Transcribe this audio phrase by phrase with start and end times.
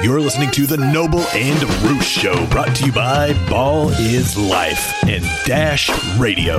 [0.00, 4.94] You're listening to the Noble and Roosh Show, brought to you by Ball is Life
[5.02, 6.58] and Dash Radio.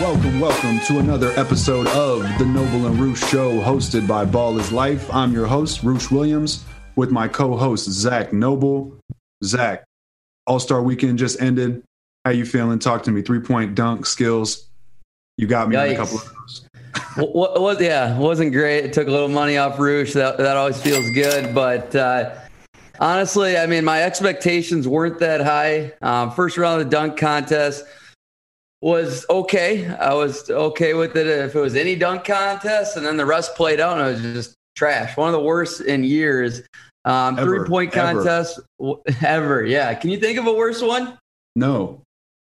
[0.00, 4.72] Welcome, welcome to another episode of the Noble and Roosh Show, hosted by Ball is
[4.72, 5.08] Life.
[5.14, 6.64] I'm your host, Roosh Williams,
[6.96, 8.98] with my co-host Zach Noble.
[9.44, 9.84] Zach,
[10.48, 11.84] All Star Weekend just ended.
[12.24, 12.80] How you feeling?
[12.80, 13.22] Talk to me.
[13.22, 14.68] Three point dunk skills.
[15.36, 16.66] You got me on a couple of those.
[17.16, 18.84] What, what, yeah, wasn't great.
[18.84, 20.12] It took a little money off Roosh.
[20.12, 21.54] That, that always feels good.
[21.54, 22.36] But uh,
[22.98, 25.92] honestly, I mean, my expectations weren't that high.
[26.02, 27.84] Um, first round of the dunk contest
[28.82, 29.88] was okay.
[29.88, 32.96] I was okay with it if it was any dunk contest.
[32.96, 35.16] And then the rest played out and it was just trash.
[35.16, 36.62] One of the worst in years.
[37.06, 38.14] Um, Ever, three point ever.
[38.22, 39.64] contest w- ever.
[39.64, 39.94] Yeah.
[39.94, 41.18] Can you think of a worse one?
[41.56, 42.02] No,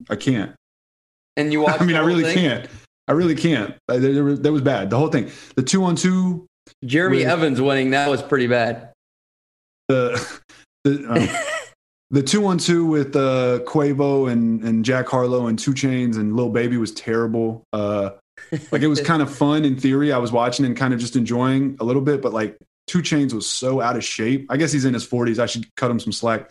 [0.09, 0.52] I can't.
[1.37, 2.37] And you watched I mean, I really thing?
[2.37, 2.69] can't.
[3.11, 3.75] I really can't.
[3.89, 4.89] That there was- that was bad.
[4.91, 5.30] The whole thing.
[5.57, 6.47] The two on two.
[6.85, 8.93] Jeremy With- Evans winning, that was pretty bad.
[9.89, 10.41] The
[10.85, 11.07] the.
[11.09, 11.43] Uh,
[12.13, 16.35] The two on two with uh, Quavo and, and Jack Harlow and 2 Chainz and
[16.35, 17.63] Lil Baby was terrible.
[17.73, 18.11] Uh,
[18.73, 20.11] like it was kind of fun in theory.
[20.11, 22.59] I was watching and kind of just enjoying a little bit, but like
[22.89, 24.47] 2 Chainz was so out of shape.
[24.51, 25.39] I guess he's in his 40s.
[25.39, 26.51] I should cut him some slack.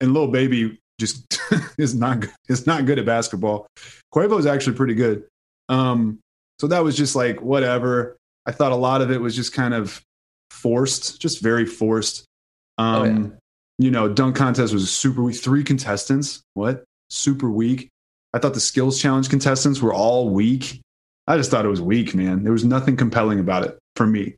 [0.00, 1.42] And Lil Baby just
[1.76, 2.30] is not good.
[2.48, 3.66] Is not good at basketball.
[4.14, 5.24] Quavo is actually pretty good.
[5.68, 6.20] Um,
[6.60, 8.16] so that was just like whatever.
[8.46, 10.00] I thought a lot of it was just kind of
[10.50, 12.24] forced, just very forced.
[12.78, 13.28] Um, Oh, yeah.
[13.78, 15.36] You know, dunk contest was super weak.
[15.36, 16.42] Three contestants.
[16.54, 16.84] What?
[17.10, 17.90] Super weak.
[18.32, 20.80] I thought the skills challenge contestants were all weak.
[21.26, 22.42] I just thought it was weak, man.
[22.42, 24.36] There was nothing compelling about it for me.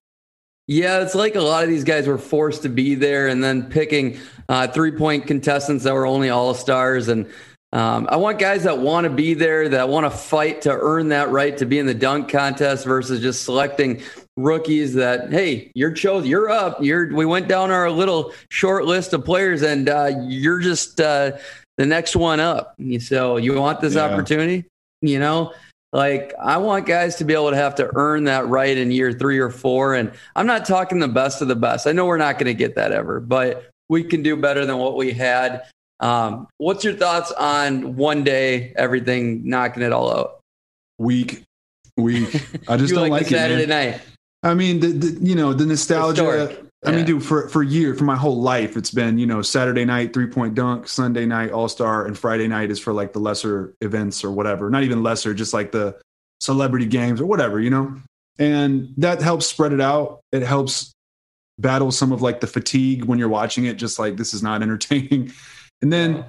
[0.66, 3.70] Yeah, it's like a lot of these guys were forced to be there and then
[3.70, 4.18] picking
[4.48, 7.08] uh, three point contestants that were only all stars.
[7.08, 7.30] And
[7.72, 11.08] um, I want guys that want to be there, that want to fight to earn
[11.08, 14.00] that right to be in the dunk contest versus just selecting
[14.38, 16.82] rookies that, hey, you're chose, you're up.
[16.82, 21.32] You're, we went down our little short list of players and uh, you're just uh,
[21.76, 22.74] the next one up.
[23.00, 24.06] So you want this Yeah.
[24.06, 24.64] opportunity?
[25.02, 25.52] You know,
[25.92, 29.12] like I want guys to be able to have to earn that right in year
[29.12, 29.94] three or four.
[29.94, 31.86] And I'm not talking the best of the best.
[31.86, 34.78] I know we're not going to get that ever, but we can do better than
[34.78, 35.64] what we had.
[36.00, 40.40] Um, what's your thoughts on one day everything knocking it all out?
[40.98, 41.42] Weak,
[41.96, 42.28] weak.
[42.68, 43.28] I just don't like, like, it.
[43.28, 43.90] Saturday man.
[43.92, 44.00] night.
[44.42, 46.22] I mean, the, the you know the nostalgia.
[46.24, 46.64] Historic.
[46.84, 47.06] I mean, Yeah.
[47.06, 50.28] dude, for for year for my whole life, it's been you know Saturday night three
[50.28, 54.22] point dunk, Sunday night All Star, and Friday night is for like the lesser events
[54.22, 54.70] or whatever.
[54.70, 56.00] Not even lesser, just like the
[56.40, 57.96] celebrity games or whatever, you know.
[58.38, 60.20] And that helps spread it out.
[60.30, 60.92] It helps
[61.58, 63.74] battle some of like the fatigue when you're watching it.
[63.74, 65.32] Just like this is not entertaining.
[65.82, 66.24] And then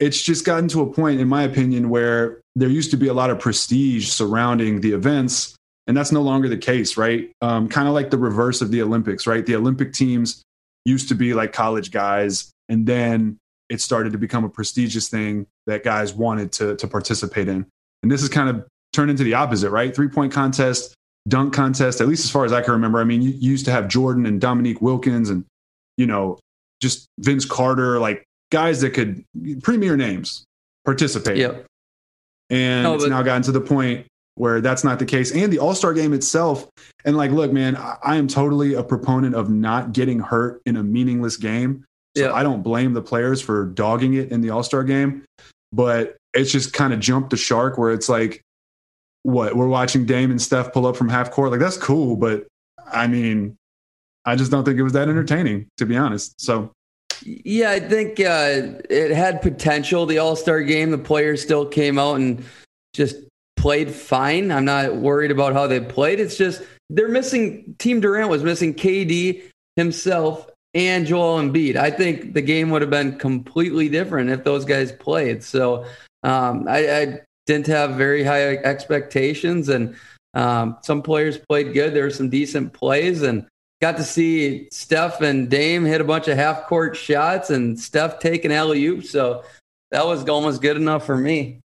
[0.00, 3.14] it's just gotten to a point, in my opinion, where there used to be a
[3.14, 5.56] lot of prestige surrounding the events
[5.86, 7.30] and that's no longer the case right?
[7.40, 9.44] Um, kind of like the reverse of the olympics right?
[9.44, 10.42] The olympic teams
[10.84, 13.38] used to be like college guys and then
[13.68, 17.66] it started to become a prestigious thing that guys wanted to, to participate in.
[18.02, 19.94] And this has kind of turned into the opposite right?
[19.94, 20.94] Three point contest
[21.26, 23.00] dunk contest at least as far as i can remember.
[23.00, 25.44] I mean you, you used to have jordan and dominique wilkins and
[25.96, 26.38] you know
[26.80, 29.24] just vince carter like guys that could
[29.62, 30.44] premier names
[30.84, 31.66] participate Yep.
[32.50, 34.06] and No, it's now gotten to the point
[34.36, 35.32] where that's not the case.
[35.32, 36.68] And the all-star game itself
[37.04, 40.76] and like look man i, I am totally a proponent of not getting hurt in
[40.76, 41.84] a meaningless game.
[42.16, 42.32] So Yeah.
[42.32, 45.24] i don't blame the players for dogging it in the all-star game.
[45.72, 48.40] But it's just kind of jumped the shark where it's like
[49.24, 51.50] what we're watching dame and steph pull up from half court?
[51.50, 52.46] Like that's cool but
[52.92, 53.56] i mean
[54.26, 56.40] i just don't think it was that entertaining to be honest.
[56.40, 56.70] So
[57.24, 60.04] Yeah, I think uh, it had potential.
[60.04, 62.44] The All Star game, the players still came out and
[62.92, 63.16] just
[63.56, 64.52] played fine.
[64.52, 66.20] I'm not worried about how they played.
[66.20, 67.76] It's just they're missing.
[67.78, 69.42] Team Durant was missing KD
[69.76, 71.76] himself and Joel Embiid.
[71.76, 75.42] I think the game would have been completely different if those guys played.
[75.42, 75.86] So
[76.24, 79.96] um, I, I didn't have very high expectations, and
[80.34, 81.94] um, some players played good.
[81.94, 83.46] There were some decent plays, and
[83.84, 88.18] got to see Steph and Dame hit a bunch of half court shots, and Steph
[88.18, 89.04] taking alley oop.
[89.04, 89.44] So
[89.90, 91.60] that was almost good enough for me.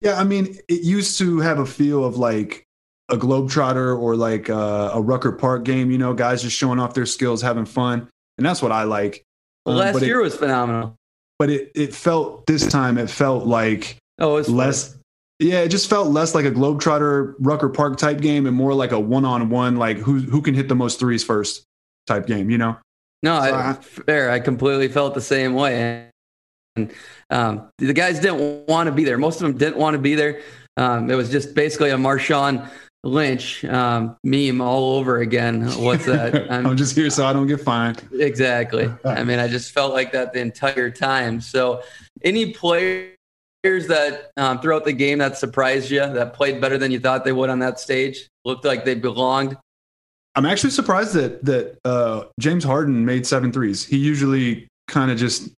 [0.00, 2.64] Yeah, I mean, it used to have a feel of like
[3.10, 6.94] a Globetrotter or like uh, a Rucker Park game, you know, guys just showing off
[6.94, 8.08] their skills, having fun.
[8.36, 9.22] And that's what I like.
[9.64, 10.96] Well, Um, last year it, was phenomenal.
[11.38, 14.96] but it, it felt this time, it felt like Oh, it was less.
[15.40, 18.92] Yeah, it just felt less like a Globetrotter Rucker Park type game and more like
[18.92, 21.64] a one on one, like who, who can hit the most threes first
[22.06, 22.76] type game, you know?
[23.22, 24.30] No, So I, I- fair.
[24.30, 26.10] I completely felt the same way.
[26.76, 26.92] And
[27.30, 29.16] um, the guys didn't want to be there.
[29.16, 30.42] Most of them didn't want to be there.
[30.76, 32.70] Um, it was just basically a Marshawn
[33.02, 35.66] Lynch um, meme all over again.
[35.82, 36.34] What's that?
[36.50, 38.06] I'm, I'm, just here so I don't get fined.
[38.12, 38.90] Exactly.
[39.04, 41.40] I mean, I just felt like that the entire time.
[41.40, 41.82] So,
[42.22, 42.52] any
[43.62, 47.24] players that um, throughout the game that surprised you, that played better than you thought
[47.24, 49.56] they would on that stage, looked like they belonged?
[50.34, 53.84] I'm actually surprised that that uh, James Harden made seven threes.
[53.84, 55.50] He usually kind of just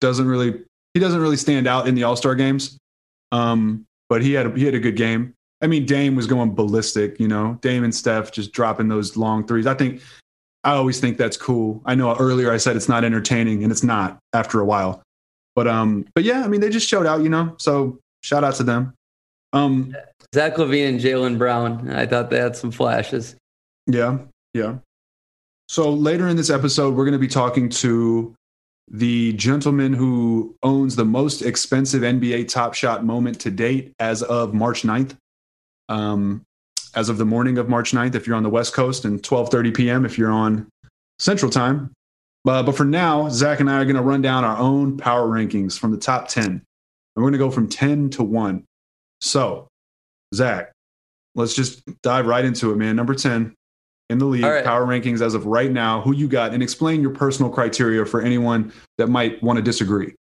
[0.00, 0.62] doesn't really
[0.94, 2.78] he doesn't really stand out in the All Star games.
[3.32, 5.34] Um, but he had a, he had a good game.
[5.60, 9.46] I mean, Dame was going ballistic, you know, Dame and Steph just dropping those long
[9.46, 9.66] threes.
[9.66, 10.02] I think
[10.62, 11.82] I always think that's cool.
[11.84, 15.02] I know earlier I said it's not entertaining and it's not after a while.
[15.54, 17.54] But um, but yeah, I mean they just showed out, you know.
[17.58, 18.94] So shout out to them.
[19.52, 19.94] Um
[20.34, 21.90] Zach LaVine and Jaylen Brown.
[21.90, 23.36] I thought they had some flashes.
[23.86, 24.18] Yeah,
[24.52, 24.76] yeah.
[25.68, 28.34] So later in this episode, we're gonna be talking to
[28.90, 34.52] the gentleman who owns the most expensive NBA Top Shot moment to date as of
[34.52, 35.16] March 9th
[35.88, 36.42] um,
[36.94, 39.74] as of the morning of March 9th if you're on the West Coast and 12:30
[39.74, 40.04] p.m.
[40.04, 40.68] if you're on
[41.18, 41.92] Central Time.
[42.46, 45.26] Uh, but for now, Zach and I are going to run down our own power
[45.26, 46.44] rankings from the top 10.
[46.44, 46.62] And
[47.16, 48.64] we're going to go from 10 to 1.
[49.20, 49.68] So,
[50.34, 50.72] Zach,
[51.34, 52.96] let's just dive right into it, man.
[52.96, 53.54] Number 10
[54.10, 54.64] in the league, right.
[54.64, 58.20] power rankings as of right now, who you got, and explain your personal criteria for
[58.20, 60.14] anyone that might want to disagree.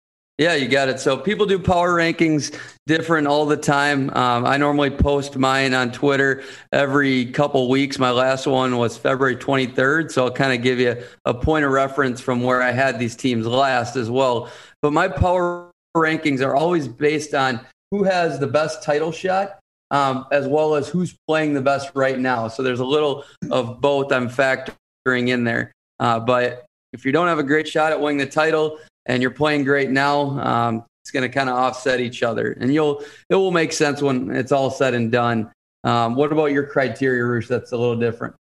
[0.41, 0.99] Yeah, you got it.
[0.99, 4.09] So people do power rankings different all the time.
[4.15, 6.41] Um, I normally post mine on Twitter
[6.71, 7.99] every couple weeks.
[7.99, 10.11] My last one was February 23rd.
[10.11, 13.15] So I'll kind of give you a point of reference from where I had these
[13.15, 14.49] teams last as well.
[14.81, 17.59] But my power rankings are always based on
[17.91, 19.59] who has the best title shot
[19.91, 22.47] um, as well as who's playing the best right now.
[22.47, 25.71] So there's a little of both I'm factoring in there.
[25.99, 29.31] Uh, but if you don't have a great shot at winning the title, and you're
[29.31, 33.35] playing great now, um, it's going to kind of offset each other, and you'll it
[33.35, 35.51] will make sense when it's all said and done.
[35.83, 37.47] Um, what about your criteria, Roosh?
[37.47, 38.35] That's a little different.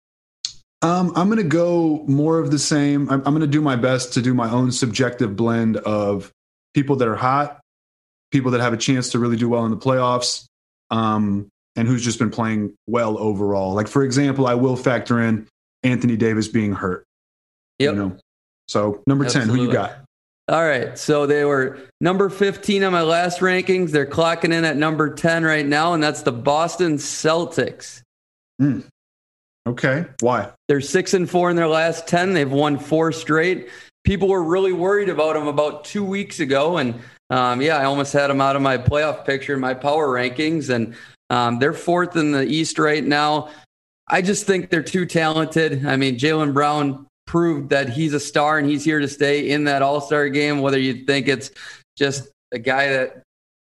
[0.83, 3.11] Um, I'm going to go more of the same.
[3.11, 6.33] I'm, I'm going to do my best to do my own subjective blend of
[6.75, 7.61] people that are hot,
[8.31, 10.47] people that have a chance to really do well in the playoffs,
[10.91, 13.75] um, and who's just been playing well overall.
[13.75, 15.47] Like for example, I will factor in
[15.83, 17.05] Anthony Davis being hurt.
[17.79, 17.95] Yep.
[17.95, 18.17] You know?
[18.69, 19.51] So number Absolutely.
[19.51, 20.06] ten, who you got?
[20.49, 20.97] All right.
[20.97, 23.91] So they were number 15 on my last rankings.
[23.91, 28.03] They're clocking in at number 10 right now, and that's the Boston Celtics.
[28.63, 28.85] Mm.
[29.67, 30.05] Okay.
[30.21, 30.51] Why?
[30.69, 32.33] They're six and four in their last 10.
[32.33, 33.69] They've won four straight.
[34.05, 36.77] People were really worried about them about two weeks ago.
[36.77, 36.95] And
[37.31, 40.71] um, yeah, I almost had them out of my playoff picture in my power rankings.
[40.71, 40.95] And
[41.29, 43.51] um, they're fourth in the East right now.
[44.07, 45.85] I just think they're too talented.
[45.85, 49.65] I mean, Jaylen Brown proved that he's a star and he's here to stay in
[49.65, 51.51] that All Star game, whether you think it's
[51.97, 53.23] just a guy that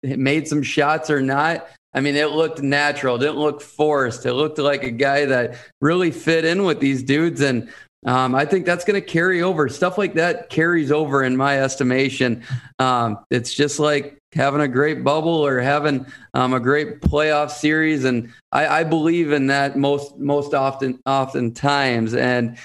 [0.03, 1.69] made some shots or not.
[1.95, 3.17] I mean, it looked natural.
[3.17, 4.27] It didn't look forced.
[4.27, 7.41] It looked like a guy that really fit in with these dudes.
[7.41, 7.71] And
[8.05, 9.69] um, I think that's going to carry over.
[9.69, 12.43] Stuff like that carries over in my estimation.
[12.81, 16.05] Um, it's just like having a great bubble or having
[16.35, 18.05] um, a great playoff series.
[18.05, 22.15] And I, I, believe in that most, most often, oftentimes.
[22.15, 22.59] And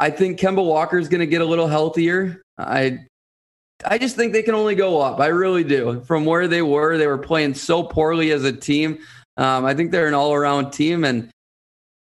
[0.00, 2.42] I think Kemba Walker is going to get a little healthier.
[2.58, 3.00] I
[3.84, 5.20] I just think they can only go up.
[5.20, 6.02] I really do.
[6.06, 8.98] From where they were, they were playing so poorly as a team.
[9.36, 11.28] Um, I think they're an all-around team, and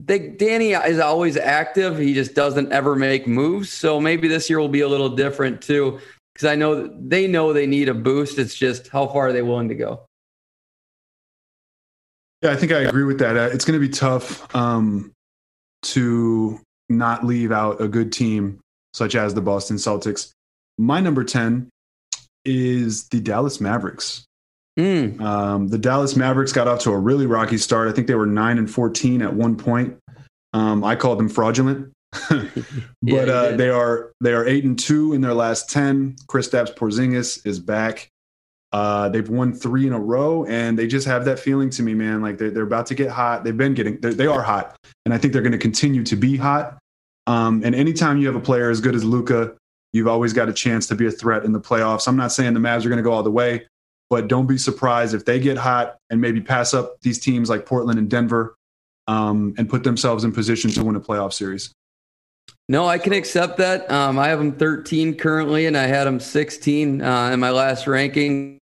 [0.00, 1.96] they, Danny is always active.
[1.96, 3.70] He just doesn't ever make moves.
[3.70, 6.00] So maybe this year will be a little different too,
[6.34, 8.38] because I know they know they need a boost.
[8.38, 10.06] It's just how far are they willing to go?
[12.42, 13.36] Yeah, I think I agree with that.
[13.36, 15.12] Uh, it's going to be tough um,
[15.82, 16.58] to
[16.90, 18.60] not leave out a good team
[18.92, 20.32] such as the Boston Celtics.
[20.78, 21.68] My number 10
[22.44, 24.24] is the Dallas Mavericks.
[24.78, 25.20] Mm.
[25.20, 27.88] Um, the Dallas Mavericks got off to a really rocky start.
[27.88, 29.96] I think they were 9 and 14 at one point.
[30.52, 31.92] Um, I called them fraudulent.
[32.28, 32.50] but
[33.02, 36.16] yeah, uh, they are they are eight and two in their last ten.
[36.26, 38.08] Kristaps Porzingis is back.
[38.72, 41.94] Uh, they've won three in a row, and they just have that feeling to me,
[41.94, 42.22] man.
[42.22, 43.44] Like they're, they're about to get hot.
[43.44, 46.36] They've been getting, they are hot, and I think they're going to continue to be
[46.36, 46.78] hot.
[47.30, 49.54] Um, and anytime you have a player as good as Luka,
[49.92, 52.08] you've always got a chance to be a threat in the playoffs.
[52.08, 53.68] I'm not saying the Mavs are going to go all the way,
[54.08, 57.66] but don't be surprised if they get hot and maybe pass up these teams like
[57.66, 58.56] Portland and Denver
[59.06, 61.72] um, and put themselves in position to win a playoff series.
[62.68, 63.88] No, I can accept that.
[63.92, 67.86] Um, I have them 13 currently, and I had them 16 uh, in my last
[67.86, 68.58] ranking.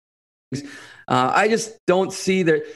[0.53, 0.61] Uh,
[1.09, 2.67] I just don't see the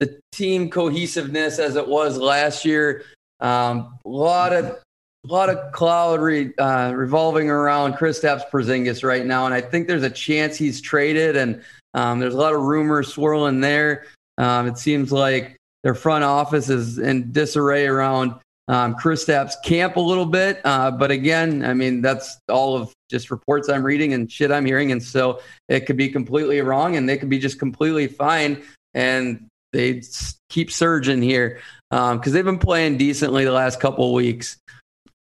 [0.00, 3.04] the team cohesiveness as it was last year.
[3.38, 4.78] Um, a lot of
[5.24, 9.86] a lot of cloud re, uh, revolving around Kristaps Porzingis right now, and I think
[9.86, 11.36] there's a chance he's traded.
[11.36, 11.62] And
[11.94, 14.06] um, there's a lot of rumors swirling there.
[14.36, 18.34] Um, it seems like their front office is in disarray around
[18.68, 20.60] um, Kristaps camp a little bit.
[20.64, 24.64] Uh, but again, I mean, that's all of just reports I'm reading and shit I'm
[24.64, 24.92] hearing.
[24.92, 28.62] And so it could be completely wrong and they could be just completely fine.
[28.94, 30.02] And they
[30.48, 34.56] keep surging here because um, they've been playing decently the last couple of weeks.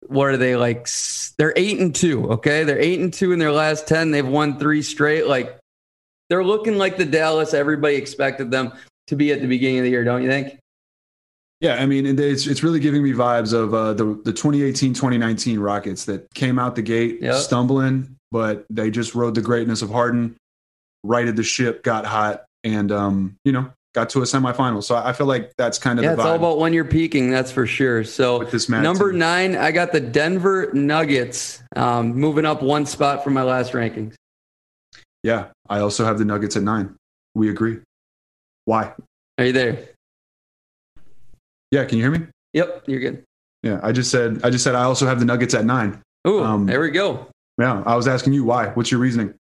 [0.08, 0.88] What are they like?
[1.38, 2.30] They're eight and two.
[2.32, 4.10] Okay, they're eight and two in their last ten.
[4.10, 5.26] They've won three straight.
[5.26, 5.58] Like
[6.28, 8.72] they're looking like the Dallas everybody expected them
[9.08, 10.04] to be at the beginning of the year.
[10.04, 10.58] Don't you think?
[11.60, 16.04] Yeah, I mean, it's it's really giving me vibes of uh, the the 2018-2019 Rockets
[16.04, 17.36] that came out the gate yep.
[17.36, 20.36] stumbling, but they just rode the greatness of Harden,
[21.02, 24.84] righted the ship, got hot, and um, you know, got to a semifinal.
[24.84, 27.50] So I feel like that's kind of yeah, it's all about when you're peaking, that's
[27.50, 28.04] for sure.
[28.04, 29.18] So this number team.
[29.18, 34.14] nine, I got the Denver Nuggets um, moving up one spot from my last rankings.
[35.22, 36.94] Yeah, I also have the Nuggets at nine.
[37.34, 37.78] We agree.
[38.66, 38.92] Why?
[39.38, 39.88] Are you there?
[41.70, 42.26] Yeah, can you hear me?
[42.52, 43.24] Yep, you're good.
[43.62, 46.02] Yeah, I just said I just said I also have the Nuggets at nine.
[46.26, 47.28] Oh, um, there we go.
[47.58, 48.68] Yeah, I was asking you why.
[48.68, 49.34] What's your reasoning?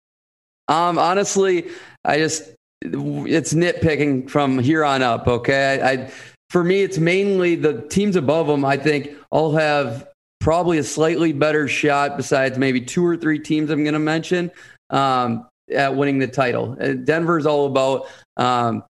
[0.68, 1.70] Um, honestly,
[2.04, 2.52] I just
[2.84, 5.26] it's nitpicking from here on up.
[5.26, 6.10] Okay, I, I
[6.50, 8.64] for me, it's mainly the teams above them.
[8.64, 10.08] I think all have
[10.40, 14.50] probably a slightly better shot, besides maybe two or three teams I'm going to mention,
[14.90, 16.76] um, at winning the title.
[16.80, 18.84] Uh, Denver's all about um,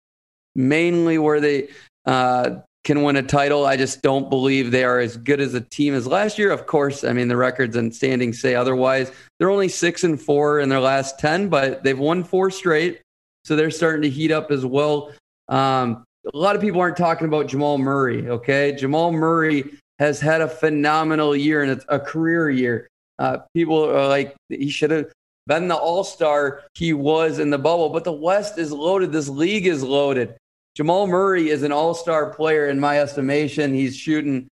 [0.54, 1.68] mainly where they
[2.06, 3.66] uh, can win a title.
[3.66, 6.50] I just don't believe they are as good as a team as last year.
[6.50, 9.12] Of course, I mean the records and standings say otherwise.
[9.38, 13.02] They're only six and four in their last ten, but they've won four straight,
[13.50, 15.10] so they're starting to heat up as well.
[15.48, 18.28] Um, a lot of people aren't talking about Jamal Murray.
[18.28, 19.64] Okay, Jamal Murray
[19.98, 22.86] has had a phenomenal year and it's a career year.
[23.18, 25.10] Uh, people are like he should have
[25.48, 29.10] been the All Star he was in the bubble, but the West is loaded.
[29.10, 30.36] This league is loaded.
[30.76, 33.74] Jamal Murray is an all star player in my estimation.
[33.74, 34.46] He's shooting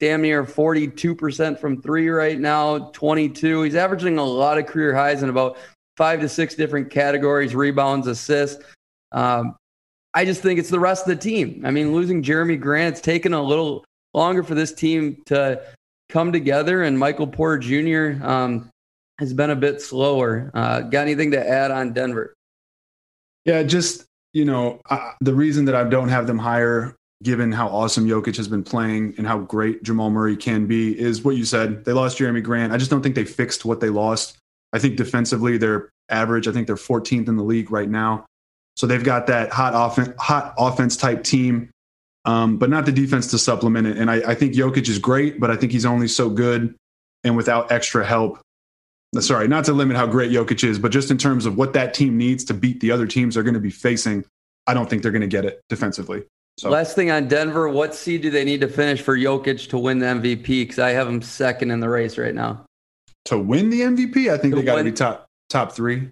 [0.00, 3.60] damn near 42% from three right now, 22.
[3.60, 5.58] He's averaging a lot of career highs in about
[6.00, 8.64] five to six different categories rebounds, assists.
[9.12, 9.54] Um,
[10.14, 11.62] I just think it's the rest of the team.
[11.66, 15.60] I mean, losing Jerami Grant, it's taken a little longer for this team to
[16.08, 18.26] come together, and Michael Porter Jr.
[18.26, 18.70] Um,
[19.18, 20.50] has been a bit slower.
[20.54, 22.32] Uh, got anything to add on Denver?
[23.44, 24.80] Yeah, just you know,
[25.20, 29.16] the reason that I don't have them higher, given how awesome Jokic has been playing
[29.18, 31.84] and how great Jamal Murray can be, is what you said.
[31.84, 32.72] They lost Jerami Grant.
[32.72, 34.38] I just don't think they fixed what they lost.
[34.72, 36.48] I think defensively they're average.
[36.48, 38.26] I think they're 14th in the league right now.
[38.76, 41.70] So they've got that hot offense, hot offense type team,
[42.24, 43.98] um, but not the defense to supplement it.
[43.98, 46.74] And I, I think Jokic is great, but I think he's only so good
[47.24, 48.40] and without extra help
[49.18, 51.94] sorry, not to limit how great Jokic is, but just in terms of what that
[51.94, 54.24] team needs to beat the other teams they're going to be facing,
[54.66, 56.22] I don't think they're going to get it defensively.
[56.58, 56.70] So.
[56.70, 59.98] Last thing on Denver, what seed do they need to finish for Jokic to win
[59.98, 60.46] the MVP?
[60.46, 62.64] Because I have him second in the race right now.
[63.26, 66.10] To win the MVP, I think they got to be top top three.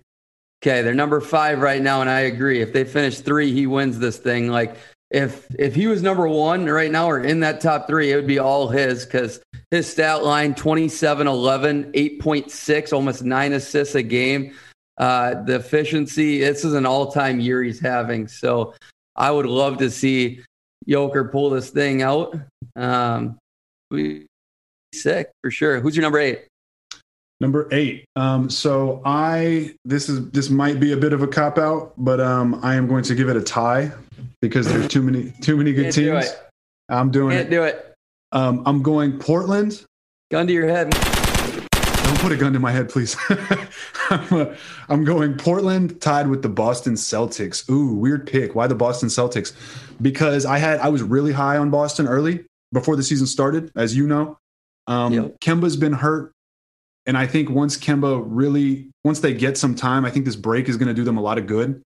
[0.62, 2.60] Okay, they're number five right now, and I agree.
[2.60, 4.48] If they finish three, he wins this thing.
[4.48, 4.76] Like
[5.10, 8.26] if if he was number one right now or in that top three, it would
[8.26, 14.54] be all his because his stat line 27 11, 8.6, almost nine assists a game.
[14.98, 18.26] Uh, the efficiency, this is an all time year he's having.
[18.28, 18.74] So
[19.16, 20.42] I would love to see
[20.88, 22.36] Joker pull this thing out.
[22.76, 23.38] Um,
[23.90, 24.26] we
[24.92, 25.80] sick for sure.
[25.80, 26.47] Who's your number eight?
[27.40, 28.04] Number eight.
[28.16, 32.20] Um, so I this is this might be a bit of a cop out, but
[32.20, 33.92] um, I am going to give it a tie
[34.42, 36.30] because there's too many too many good Can't teams.
[36.30, 36.36] Do
[36.88, 37.50] I'm doing Can't it.
[37.50, 37.94] Do it.
[38.32, 39.84] Um, I'm going Portland.
[40.30, 40.90] Gun to your head.
[40.90, 43.16] Don't put a gun to my head, please.
[44.10, 44.54] I'm, uh,
[44.88, 47.68] I'm going Portland tied with the Boston Celtics.
[47.70, 48.54] Ooh, weird pick.
[48.54, 49.52] Why the Boston Celtics?
[50.02, 53.96] Because I had I was really high on Boston early before the season started, as
[53.96, 54.38] you know.
[54.86, 55.40] Um, yep.
[55.40, 56.32] Kemba's been hurt,
[57.08, 60.68] and I think once Kemba really once they get some time, I think this break
[60.68, 61.82] is going to do them a lot of good.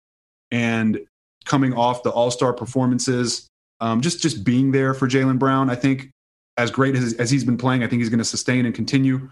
[0.50, 0.98] And
[1.44, 3.46] coming off the All Star performances,
[3.80, 5.68] um, just just being there for Jaylen Brown.
[5.68, 6.10] I think
[6.56, 9.28] as great as, as he's been playing, I think he's going to sustain and continue.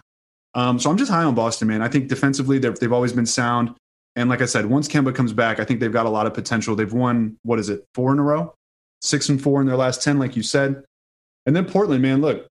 [0.53, 1.81] Um, so I'm just high on Boston, man.
[1.81, 3.75] I think defensively they've always been sound.
[4.15, 6.35] And like I said, once Kemba comes back, I think they've got a lot of
[6.35, 6.75] potential.
[6.75, 8.53] They've won what is it, four in a row,
[9.01, 10.83] six and four in their last ten, like you said.
[11.47, 12.47] And then Portland, man, look,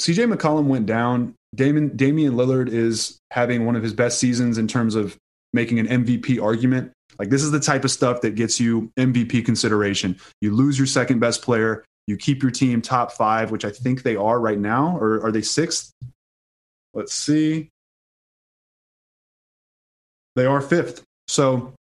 [0.00, 1.34] CJ McCollum went down.
[1.54, 5.16] Damon, Damian Lillard is having one of his best seasons in terms of
[5.52, 6.92] making an MVP argument.
[7.18, 10.18] Like this is the type of stuff that gets you MVP consideration.
[10.40, 14.02] You lose your second best player, you keep your team top five, which I think
[14.02, 15.92] they are right now, or are they sixth?
[16.94, 17.70] Let's see.
[20.36, 21.02] They are fifth.
[21.28, 21.72] So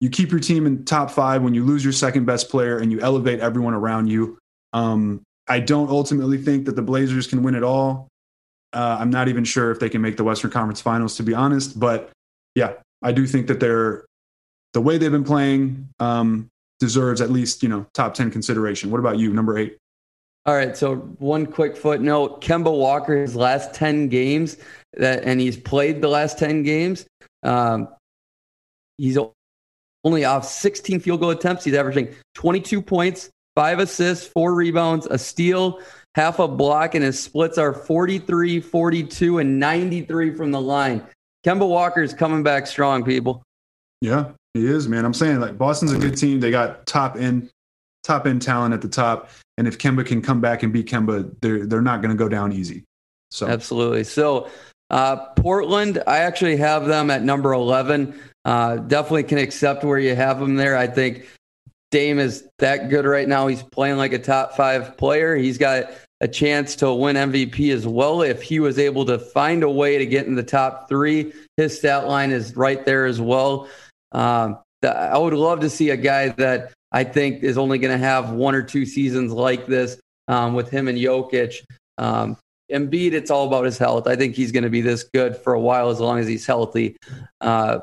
[0.00, 2.92] you keep your team in top five when you lose your second best player and
[2.92, 4.38] you elevate everyone around you.
[4.72, 8.08] Um, I don't ultimately think that the Blazers can win it all.
[8.78, 11.34] Uh, I'm not even sure if they can make the Western Conference Finals, to be
[11.34, 11.80] honest.
[11.80, 12.12] But
[12.54, 14.04] yeah, I do think that they're
[14.72, 18.92] the way they've been playing um, deserves at least you know top ten consideration.
[18.92, 19.76] What about you, number eight?
[20.46, 24.58] All right, so one quick footnote: Kemba Walker, his last ten games
[24.92, 27.04] that, and he's played the last ten games.
[27.42, 27.88] Um,
[28.96, 29.18] he's
[30.04, 31.64] only off 16 field goal attempts.
[31.64, 35.80] He's averaging 22 points, five assists, four rebounds, a steal,
[36.14, 41.06] half a block, and his splits are 43, 42, and 93 from the line.
[41.46, 43.42] Kemba Walker's coming back strong, people.
[44.00, 45.04] Yeah, he is, man.
[45.04, 46.40] I'm saying like Boston's a good team.
[46.40, 47.50] They got top end,
[48.02, 51.34] top end talent at the top, and if Kemba can come back and beat Kemba,
[51.40, 52.84] they're they're not going to go down easy.
[53.30, 54.04] So absolutely.
[54.04, 54.50] So
[54.90, 58.18] uh, Portland, I actually have them at number 11.
[58.44, 60.76] Uh, definitely can accept where you have them there.
[60.76, 61.26] I think
[61.90, 63.46] Dame is that good right now.
[63.46, 65.36] He's playing like a top five player.
[65.36, 65.90] He's got
[66.20, 69.98] a chance to win MVP as well if he was able to find a way
[69.98, 71.32] to get in the top three.
[71.56, 73.68] His stat line is right there as well.
[74.12, 78.04] Um, I would love to see a guy that I think is only going to
[78.04, 81.64] have one or two seasons like this um, with him and Jokic.
[81.98, 82.36] Um,
[82.70, 84.06] Embiid, it's all about his health.
[84.06, 86.46] I think he's going to be this good for a while as long as he's
[86.46, 86.96] healthy.
[87.40, 87.80] Uh,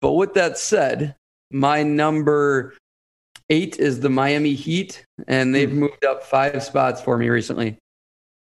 [0.00, 1.16] but with that said,
[1.50, 2.74] my number
[3.50, 5.74] eight is the Miami Heat, and they've mm.
[5.74, 7.78] moved up five spots for me recently.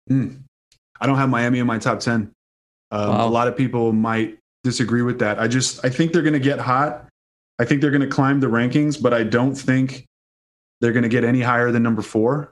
[0.10, 0.42] Mm.
[1.00, 2.32] I don't have Miami in my top 10.
[2.92, 3.28] Um, wow.
[3.28, 5.40] A lot of people might disagree with that.
[5.40, 7.08] I just, I think they're going to get hot.
[7.60, 10.06] I think they're going to climb the rankings, but I don't think
[10.80, 12.52] they're going to get any higher than number four.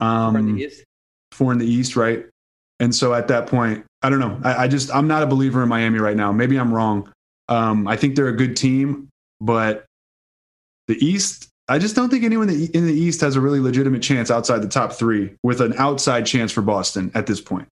[0.00, 0.84] Um, four in the um, East.
[1.32, 2.26] Four in the East, right?
[2.78, 4.40] And so at that point, I don't know.
[4.42, 6.32] I, I just, I'm not a believer in Miami right now.
[6.32, 7.12] Maybe I'm wrong.
[7.48, 9.08] Um, I think they're a good team,
[9.40, 9.84] but
[10.90, 14.30] the East, I just don't think anyone in the East has a really legitimate chance
[14.30, 17.68] outside the top three with an outside chance for Boston at this point.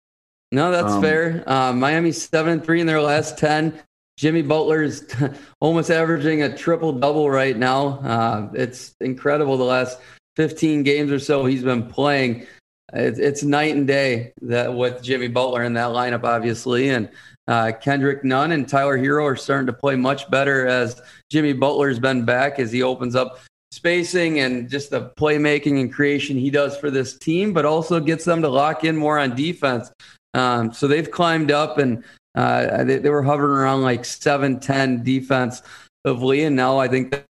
[0.52, 1.42] No, that's um, fair.
[1.46, 3.80] Uh, Miami's seven and three in their last ten.
[4.18, 5.06] Jimmy Butler is
[5.60, 7.98] almost averaging a triple double right now.
[8.00, 9.56] Uh, it's incredible.
[9.56, 9.98] The last
[10.36, 12.46] 15 games or so he's been playing.
[12.92, 17.10] It's, it's night and day that with Jimmy Butler in that lineup, obviously, and
[17.48, 21.98] uh, Kendrick Nunn and Tyler Herro are starting to play much better as Jimmy Butler's
[21.98, 26.76] been back as he opens up spacing and just the playmaking and creation he does
[26.76, 29.92] for this team, but also gets them to lock in more on defense.
[30.34, 32.04] Um, so they've climbed up and
[32.34, 36.44] uh, they, they, were hovering around like 7 10 defensively.
[36.44, 37.24] And now I think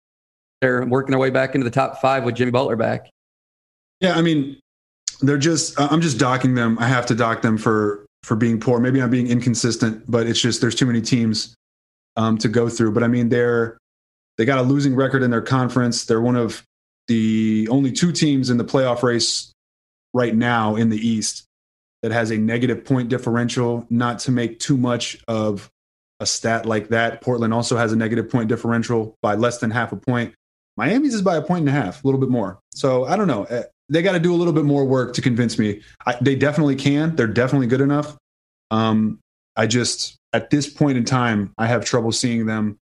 [0.61, 3.09] they're working their way back into the top five with Jimmy Butler back.
[3.99, 4.57] Yeah, I mean,
[5.21, 6.77] they're just, I'm just docking them.
[6.79, 8.79] I have to dock them for for being poor.
[8.79, 11.55] Maybe I'm being inconsistent, but it's just there's too many teams
[12.15, 12.93] um, to go through.
[12.93, 13.77] But I mean, they're
[14.37, 16.05] they got a losing record in their conference.
[16.05, 16.63] They're one of
[17.07, 19.51] the only two teams in the playoff race
[20.13, 21.43] right now in the East
[22.01, 23.85] that has a negative point differential.
[23.89, 25.69] Not to make too much of
[26.19, 29.91] a stat like that, Portland also has a negative point differential by less than half
[29.91, 30.33] a point.
[30.77, 32.59] Miami's is by a point and a half, a little bit more.
[32.73, 33.45] So I don't know.
[33.89, 35.81] They got to do a little bit more work to convince me.
[36.05, 37.15] I, they definitely can.
[37.15, 38.17] They're definitely good enough.
[38.71, 39.19] Um,
[39.55, 42.79] I just at this point in time, I have trouble seeing them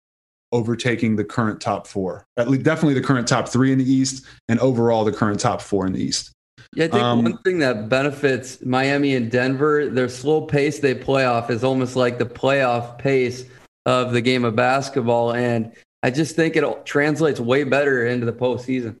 [0.51, 2.25] overtaking the current top four.
[2.37, 5.61] At least, definitely the current top three in the East, and overall the current top
[5.61, 6.31] four in the East.
[6.75, 10.93] Yeah, I think um, one thing that benefits Miami and Denver, their slow pace they
[10.93, 13.45] play off is almost like the playoff pace
[13.85, 15.71] of the game of basketball, and
[16.03, 18.97] I just think it translates way better into the postseason.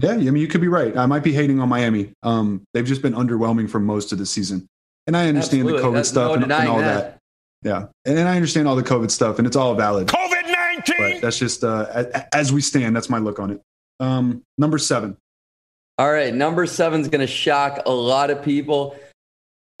[0.00, 0.96] Yeah, I mean, you could be right.
[0.96, 2.12] I might be hating on Miami.
[2.22, 4.66] Um, they've just been underwhelming for most of the season,
[5.06, 5.82] and I understand Absolutely.
[5.82, 6.84] the COVID That's stuff no and, and, all that.
[6.84, 7.18] that.
[7.62, 10.06] Yeah, and, and I understand all the COVID stuff, and it's all valid.
[10.06, 11.20] COVID nineteen.
[11.20, 12.94] That's just uh, as we stand.
[12.94, 13.60] That's my look on it.
[13.98, 15.16] Um, number seven.
[15.98, 18.96] All right, number seven is going to shock a lot of people.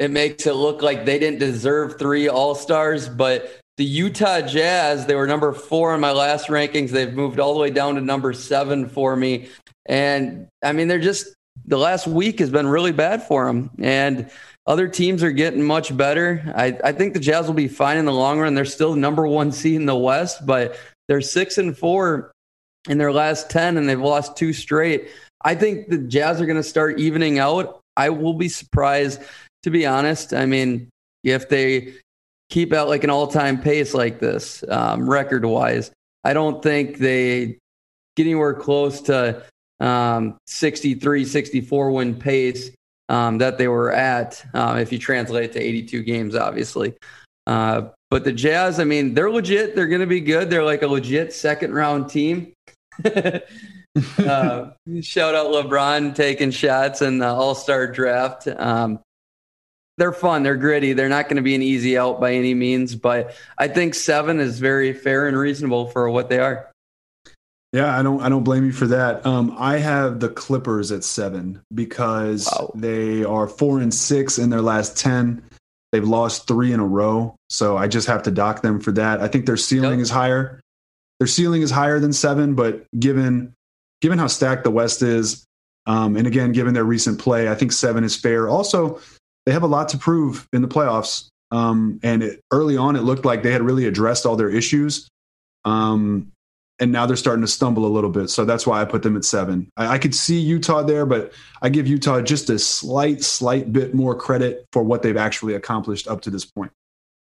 [0.00, 5.06] It makes it look like they didn't deserve three All Stars, but the Utah Jazz,
[5.06, 6.90] they were number four in my last rankings.
[6.90, 9.48] They've moved all the way down to number seven for me.
[9.86, 11.28] And I mean, they're just,
[11.64, 13.70] the last week has been really bad for them.
[13.78, 14.30] And
[14.66, 16.52] other teams are getting much better.
[16.56, 18.56] I, I think the Jazz will be fine in the long run.
[18.56, 22.32] They're still number one seed in the West, but they're six and four
[22.88, 25.08] in their last 10, and they've lost two straight.
[25.42, 27.80] I think the Jazz are going to start evening out.
[27.96, 29.22] I will be surprised,
[29.62, 30.34] to be honest.
[30.34, 30.88] I mean,
[31.22, 31.94] if they
[32.48, 35.90] keep out like an all time pace like this, um, record wise,
[36.24, 37.58] I don't think they
[38.16, 39.44] get anywhere close to
[39.80, 42.70] um, 63, 64 win pace
[43.08, 46.94] um, that they were at, uh, if you translate it to 82 games, obviously.
[47.46, 49.74] Uh, But the Jazz, I mean, they're legit.
[49.74, 50.50] They're going to be good.
[50.50, 52.52] They're like a legit second round team.
[53.04, 53.40] uh,
[55.00, 58.48] shout out LeBron taking shots in the All Star draft.
[58.48, 59.00] Um,
[59.98, 60.42] they're fun.
[60.44, 60.92] They're gritty.
[60.92, 64.40] They're not going to be an easy out by any means, but I think seven
[64.40, 66.70] is very fair and reasonable for what they are.
[67.72, 69.26] Yeah, I don't I don't blame you for that.
[69.26, 72.72] Um, I have the Clippers at seven because wow.
[72.74, 75.42] they are four and six in their last ten.
[75.92, 79.20] They've lost three in a row, so I just have to dock them for that.
[79.20, 80.04] I think their ceiling yep.
[80.04, 80.60] is higher.
[81.18, 83.52] Their ceiling is higher than seven, but given
[84.00, 85.44] given how stacked the West is,
[85.86, 88.48] um, and again given their recent play, I think seven is fair.
[88.48, 88.98] Also,
[89.48, 91.28] they have a lot to prove in the playoffs.
[91.50, 95.08] Um, and it, early on, it looked like they had really addressed all their issues.
[95.64, 96.32] Um,
[96.78, 98.28] and now they're starting to stumble a little bit.
[98.28, 99.70] So that's why I put them at seven.
[99.78, 101.32] I, I, could see Utah there, but
[101.62, 106.08] I give Utah just a slight, slight bit more credit for what they've actually accomplished
[106.08, 106.70] up to this point.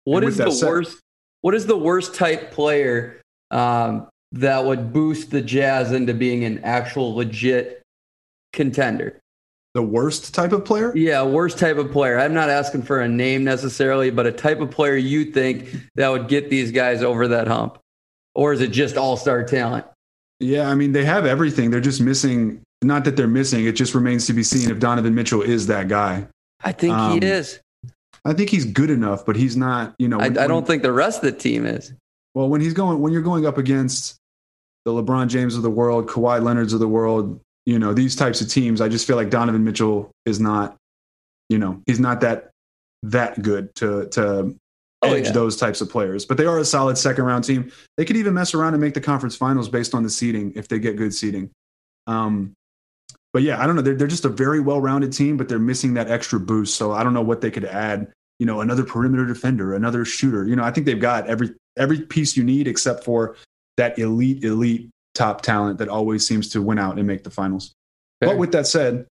[0.04, 1.00] What is the said, worst?
[1.42, 6.60] What is the worst type player um, that would boost the Jazz into being an
[6.64, 7.82] actual legit
[8.52, 9.20] contender?
[9.74, 10.96] The worst type of player?
[10.96, 12.20] Yeah, worst type of player.
[12.20, 16.10] I'm not asking for a name necessarily, but a type of player you think that
[16.10, 17.80] would get these guys over that hump.
[18.36, 19.86] Or is it just all star talent?
[20.40, 21.72] Yeah, I mean, they have everything.
[21.72, 25.16] They're just missing, not that they're missing, it just remains to be seen if Donovan
[25.16, 26.28] Mitchell is that guy.
[26.64, 27.60] I think um, he is.
[28.26, 30.18] I think he's good enough, but he's not, you know.
[30.18, 31.94] When, I, I, don't think the rest of the team is.
[32.34, 34.16] Well, when he's going, when you're going up against
[34.86, 38.42] the LeBron James of the world, Kawhi Leonard's of the world, you know, these types
[38.42, 40.76] of teams, I just feel like Donovan Mitchell is not,
[41.50, 42.50] you know, he's not that
[43.04, 44.56] that good to to
[45.02, 45.32] oh, edge yeah.
[45.32, 46.26] those types of players.
[46.26, 47.72] But they are a solid second round team.
[47.98, 50.68] They could even mess around and make the conference finals based on the seeding if
[50.68, 51.52] they get good seeding.
[52.08, 52.54] Um,
[53.32, 53.82] but yeah, I don't know.
[53.82, 56.76] They're, they're just a very well rounded team, but they're missing that extra boost.
[56.76, 58.12] So I don't know what they could add.
[58.40, 60.46] You know, another perimeter defender, another shooter.
[60.46, 63.36] You know, I think they've got every every piece you need except for
[63.78, 67.74] that elite elite top talent that always seems to win out and make the finals.
[68.20, 68.30] Fair.
[68.30, 69.06] But with that said,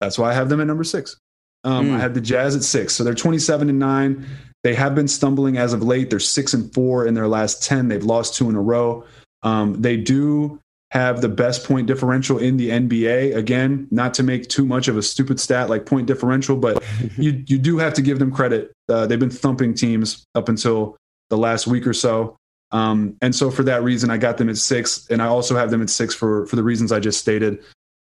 [0.00, 1.16] that's why I have them at number six.
[1.64, 1.96] Um, mm.
[1.96, 4.26] I have the Jazz at six, so they're twenty-seven and nine.
[4.62, 6.10] They have been stumbling as of late.
[6.10, 7.88] They're six and four in their last ten.
[7.88, 9.04] They've lost two in a row.
[9.42, 13.36] Um, they do have the best point differential in the NBA.
[13.36, 16.82] Again, not to make too much of a stupid stat like point differential, but
[17.18, 18.72] you you do have to give them credit.
[18.88, 20.96] Uh, they've been thumping teams up until
[21.30, 22.36] the last week or so.
[22.70, 25.70] Um, and so for that reason, I got them at six, and I also have
[25.70, 27.62] them at six for for the reasons I just stated.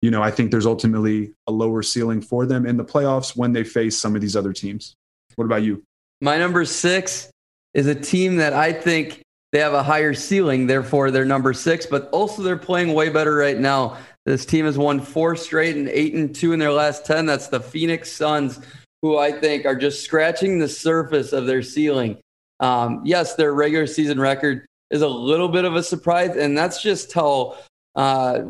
[0.03, 3.53] You know, I think there's ultimately a lower ceiling for them in the playoffs when
[3.53, 4.95] they face some of these other teams.
[5.37, 5.83] What about you?
[6.21, 7.31] My number six
[7.75, 11.87] is a team that I think they have a higher ceiling, therefore they're number six,
[11.87, 13.97] but also they're playing way better right now.
[14.27, 17.25] This team has won four straight and eight and two in their last 10.
[17.25, 18.61] That's the Phoenix Suns,
[19.01, 22.19] who I think are just scratching the surface of their ceiling.
[22.61, 26.83] Um, yes, their regular season record is a little bit of a surprise, and that's
[26.83, 27.57] just how
[27.95, 28.43] uh,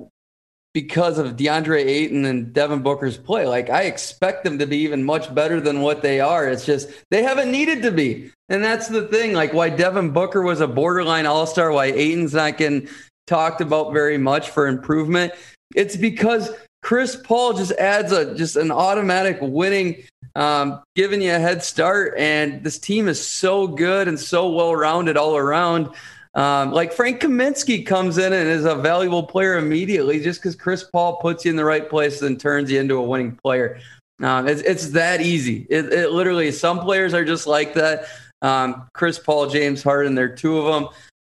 [0.74, 3.46] because of DeAndre Ayton and Devin Booker's play.
[3.46, 6.48] Like I expect them to be even much better than what they are.
[6.48, 9.32] It's just they haven't needed to be, and that's the thing.
[9.32, 12.88] Like why Devin Booker was a borderline All Star, why Ayton's not getting
[13.26, 15.32] talked about very much for improvement.
[15.74, 16.50] It's because
[16.82, 20.02] Chris Paul just adds a just an automatic winning
[20.38, 22.14] um, giving you a head start.
[22.16, 25.90] And this team is so good and so well rounded all around.
[26.34, 30.84] Um, like Frank Kaminsky comes in and is a valuable player immediately just because Chris
[30.84, 33.80] Paul puts you in the right place and turns you into a winning player.
[34.22, 35.66] Um, it's, it's that easy.
[35.68, 38.06] It, it, literally, some players are just like that.
[38.40, 40.88] Um, Chris Paul, James Harden, they're two of them.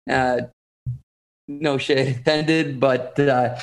[0.10, 0.48] Uh,
[1.48, 3.58] no shade intended, but uh,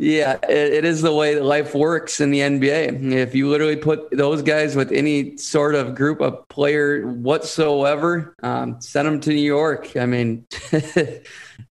[0.00, 3.12] yeah, it, it is the way that life works in the NBA.
[3.12, 8.80] If you literally put those guys with any sort of group of player whatsoever, um,
[8.80, 9.96] send them to New York.
[9.96, 11.20] I mean, they're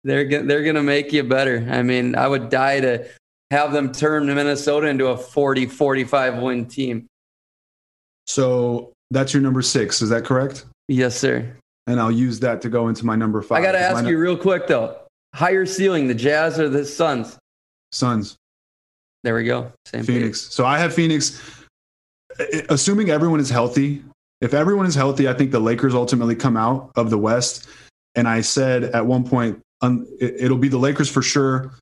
[0.04, 1.68] they're going to make you better.
[1.70, 3.08] I mean, I would die to
[3.50, 7.08] have them turn Minnesota into a 40 45 win team.
[8.28, 10.04] So that's your number six.
[10.04, 10.66] Is that correct?
[10.88, 11.58] Yes, sir.
[11.88, 13.58] And I'll use that to go into my number five.
[13.58, 14.96] I got to ask you real quick, though
[15.34, 17.38] higher ceiling, the Jazz or the Suns?
[17.92, 18.38] Suns.
[19.24, 19.72] There we go.
[19.86, 20.46] Same Phoenix.
[20.46, 20.54] Page.
[20.54, 21.42] So I have Phoenix.
[22.70, 24.04] Assuming everyone is healthy,
[24.42, 27.68] if everyone is healthy, I think the Lakers ultimately come out of the West.
[28.16, 31.74] And I said at one point, um, it, it'll be the Lakers for sure.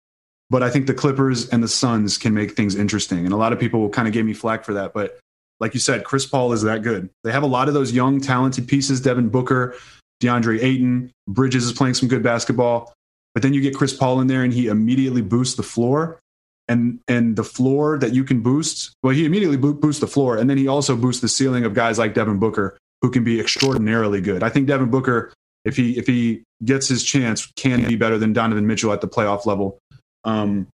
[0.49, 3.25] But I think the Clippers and the Suns can make things interesting.
[3.25, 4.93] And a lot of people kind of gave me flack for that.
[4.93, 5.19] But
[5.59, 7.09] like you said, Chris Paul is that good.
[7.23, 9.75] They have a lot of those young, talented pieces Devin Booker,
[10.21, 12.93] DeAndre Ayton, Bridges is playing some good basketball.
[13.37, 16.19] But then you get Chris Paul in there and he immediately boosts the floor.
[16.67, 20.37] And, and the floor that you can boost, well, he immediately boosts the floor.
[20.37, 23.39] And then he also boosts the ceiling of guys like Devin Booker who can be
[23.39, 24.41] extraordinarily good.
[24.41, 25.31] I think Devin Booker,
[25.65, 29.07] if he if he gets his chance, can be better than Donovan Mitchell at the
[29.07, 29.77] playoff level.
[30.23, 30.67] Um,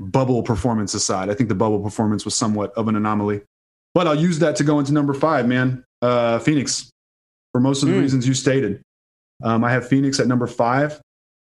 [0.00, 3.42] bubble performance aside, I think the bubble performance was somewhat of an anomaly.
[3.94, 5.84] But I'll use that to go into number five, man.
[6.02, 6.90] Uh, Phoenix,
[7.52, 8.00] for most of the mm.
[8.00, 8.82] reasons you stated.
[9.44, 11.00] Um, I have Phoenix at number five.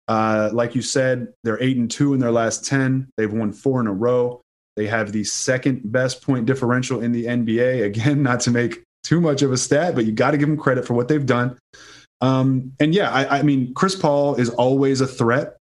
[0.07, 3.09] Uh, like you said, they're eight and two in their last 10.
[3.17, 4.41] They've won four in a row.
[4.75, 7.83] They have the second best point differential in the NBA.
[7.83, 10.57] Again, not to make too much of a stat, but you got to give them
[10.57, 11.57] credit for what they've done.
[12.21, 15.57] Um, and yeah, I, I, mean, Chris Paul is always a threat.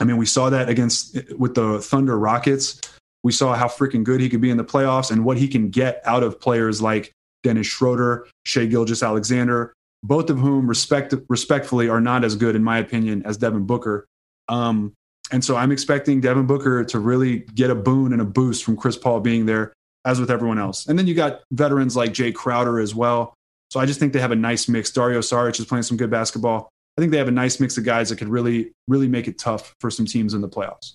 [0.00, 2.80] I mean, we saw that against with the Thunder Rockets.
[3.22, 5.70] We saw how freaking good he could be in the playoffs and what he can
[5.70, 12.00] get out of players like Dennis Schroeder, Shai Gilgeous-Alexander, both of whom respect, respectfully are
[12.00, 14.06] not as good, in my opinion, as Devin Booker.
[14.48, 14.92] Um,
[15.30, 18.76] and so I'm expecting Devin Booker to really get a boon and a boost from
[18.76, 19.72] Chris Paul being there,
[20.04, 20.86] as with everyone else.
[20.86, 23.34] And then you got veterans like Jae Crowder as well.
[23.70, 24.90] So I just think they have a nice mix.
[24.90, 26.68] Dario Saric is playing some good basketball.
[26.98, 29.38] I think they have a nice mix of guys that could really, really make it
[29.38, 30.94] tough for some teams in the playoffs.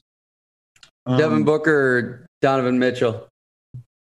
[1.07, 3.27] Um, Devin Booker, Donovan Mitchell.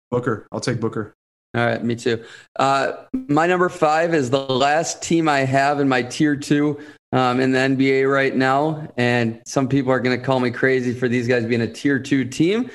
[0.09, 0.47] Booker.
[0.51, 1.13] I'll take Booker.
[1.55, 2.23] All right, me too.
[2.55, 6.79] Uh, my number five is the last team I have in my tier two
[7.11, 8.91] um, in the NBA right now.
[8.97, 11.99] And some people are going to call me crazy for these guys being a tier
[11.99, 12.71] two team,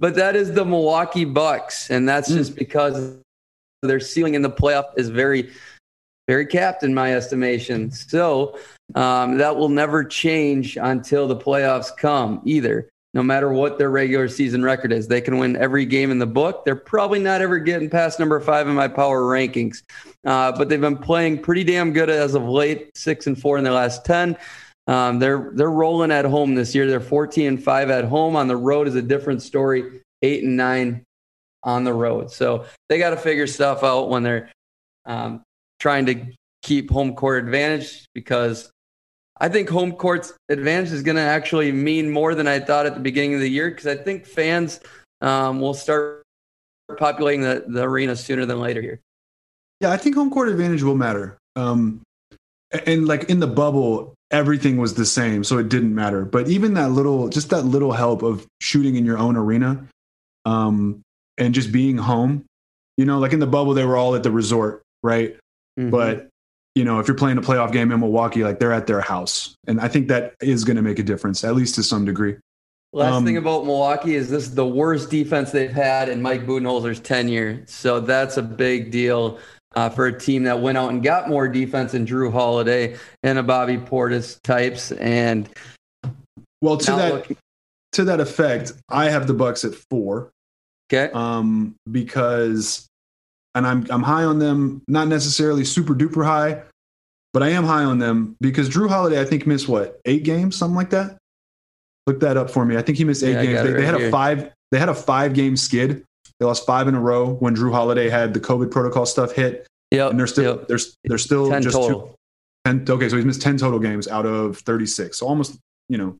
[0.00, 1.90] but that is the Milwaukee Bucks.
[1.90, 2.36] And that's mm.
[2.36, 3.18] just because
[3.82, 5.50] their ceiling in the playoff is very,
[6.26, 7.90] very capped in my estimation.
[7.90, 8.58] So
[8.94, 14.28] um, that will never change until the playoffs come either no matter what their regular
[14.28, 15.06] season record is.
[15.06, 16.64] They can win every game in the book.
[16.64, 19.82] They're probably not ever getting past number five in my power rankings,
[20.26, 23.64] uh, but they've been playing pretty damn good as of late, six and four in
[23.64, 24.36] their last 10.
[24.88, 26.88] Um, they're they're rolling at home this year.
[26.88, 28.34] They're 14 and five at home.
[28.34, 30.02] On the road is a different story.
[30.22, 31.04] Eight and nine
[31.62, 32.30] on the road.
[32.30, 34.50] So they got to figure stuff out when they're
[35.04, 35.42] um,
[35.78, 36.26] trying to
[36.62, 38.70] keep home court advantage because
[39.42, 42.94] I think home court's advantage is going to actually mean more than I thought at
[42.94, 44.78] the beginning of the year because I think fans
[45.20, 46.22] um, will start
[46.96, 49.00] populating the, the arena sooner than later here.
[49.80, 51.36] Yeah, I think home court advantage will matter.
[51.56, 52.02] Um,
[52.86, 56.24] and like in the bubble, everything was the same, so it didn't matter.
[56.24, 59.84] But even that little, just that little help of shooting in your own arena,
[60.44, 61.02] um,
[61.36, 62.44] and just being home,
[62.96, 65.36] you know, like in the bubble, they were all at the resort, right?
[65.76, 65.90] Mm-hmm.
[65.90, 66.28] But
[66.74, 69.54] you know, if you're playing a playoff game in Milwaukee, like they're at their house.
[69.66, 72.36] And I think that is going to make a difference, at least to some degree.
[72.94, 76.46] Last um, thing about Milwaukee is this is the worst defense they've had in Mike
[76.46, 77.62] Budenholzer's tenure.
[77.66, 79.38] So that's a big deal
[79.74, 83.38] uh, for a team that went out and got more defense than Jrue Holiday and
[83.38, 84.92] a Bobby Portis types.
[84.92, 85.48] And
[86.60, 87.36] well, to that looking-
[87.92, 90.30] to that effect, I have the Bucks at four.
[90.92, 91.10] Okay.
[91.12, 92.86] Um, because
[93.54, 96.62] and I'm I'm high on them, not necessarily super duper high,
[97.32, 100.56] but I am high on them because Jrue Holiday I think missed what eight games,
[100.56, 101.18] something like that.
[102.06, 102.76] Look that up for me.
[102.76, 103.62] I think he missed eight yeah, games.
[103.62, 104.08] They, right they, had here.
[104.08, 104.52] a five.
[104.70, 106.04] They had a five game skid.
[106.40, 109.66] They lost five in a row when Jrue Holiday had the COVID protocol stuff hit.
[109.90, 110.68] Yeah, and they're still yep.
[110.68, 112.00] they're they're still 10 just total.
[112.00, 112.14] Two,
[112.64, 115.18] 10, okay, so he's missed ten total games out of thirty six.
[115.18, 116.16] So almost you know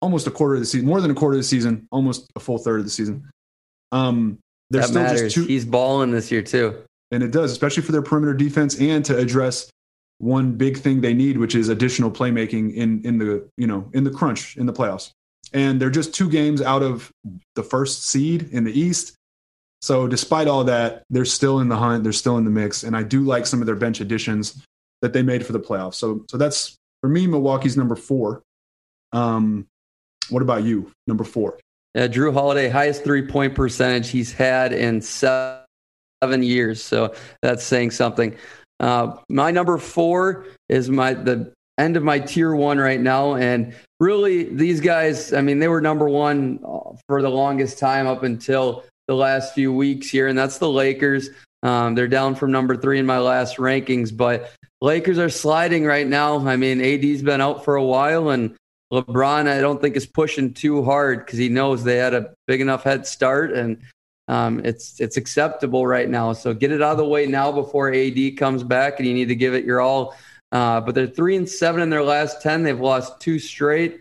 [0.00, 2.40] almost a quarter of the season, more than a quarter of the season, almost a
[2.40, 3.28] full third of the season.
[3.90, 4.38] Um,
[4.74, 5.34] that matters.
[5.34, 9.04] Two, He's balling this year too, and it does, especially for their perimeter defense and
[9.04, 9.70] to address
[10.18, 14.04] one big thing they need, which is additional playmaking in in the you know in
[14.04, 15.10] the crunch in the playoffs.
[15.52, 17.12] And they're just two games out of
[17.54, 19.14] the first seed in the East.
[19.82, 22.02] So despite all that, they're still in the hunt.
[22.02, 24.64] They're still in the mix, and I do like some of their bench additions
[25.02, 25.94] that they made for the playoffs.
[25.94, 27.26] So so that's for me.
[27.26, 28.42] Milwaukee's number four.
[29.12, 29.66] Um,
[30.30, 30.90] what about you?
[31.06, 31.58] Number four.
[31.96, 35.62] Uh, Jrue Holiday, highest three point percentage he's had in seven
[36.42, 36.82] years.
[36.82, 38.36] So that's saying something.
[38.80, 43.74] Uh, my number four is my the end of my tier one right now, and
[44.00, 45.32] really these guys.
[45.32, 49.54] I mean, they were number one uh, for the longest time up until the last
[49.54, 51.30] few weeks here, and that's the Lakers.
[51.62, 56.06] Um, they're down from number three in my last rankings, but Lakers are sliding right
[56.06, 56.46] now.
[56.46, 58.54] I mean, AD's been out for a while, and
[59.02, 62.60] LeBron, I don't think is pushing too hard because he knows they had a big
[62.60, 63.78] enough head start and
[64.28, 66.32] um, it's it's acceptable right now.
[66.32, 69.28] So get it out of the way now before AD comes back, and you need
[69.28, 70.16] to give it your all.
[70.50, 72.62] Uh, but they're three and seven in their last ten.
[72.62, 74.00] They've lost two straight.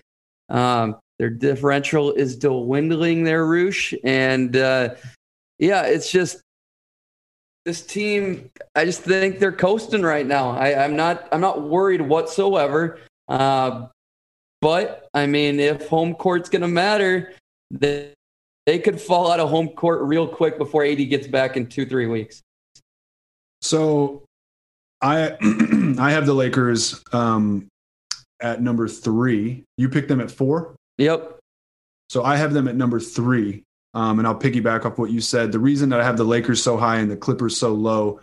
[0.49, 4.95] Um, their differential is dwindling there, Roosh, and uh,
[5.59, 6.41] yeah, it's just
[7.65, 8.49] this team.
[8.75, 10.51] I just think they're coasting right now.
[10.51, 12.99] I, am not I'm not worried whatsoever.
[13.27, 13.87] Uh,
[14.63, 17.33] but I mean, if home court's going to matter,
[17.69, 18.13] they,
[18.65, 21.85] they could fall out of home court real quick before AD gets back in two,
[21.85, 22.41] three weeks.
[23.61, 24.23] So
[25.01, 25.35] I
[25.99, 27.67] I have the Lakers um,
[28.41, 29.65] at number three.
[29.77, 30.75] You picked them at four.
[30.97, 31.39] Yep.
[32.09, 33.63] So I have them at number three.
[33.93, 35.51] Um, and I'll piggyback off what you said.
[35.51, 38.21] The reason that I have the Lakers so high and the Clippers so low,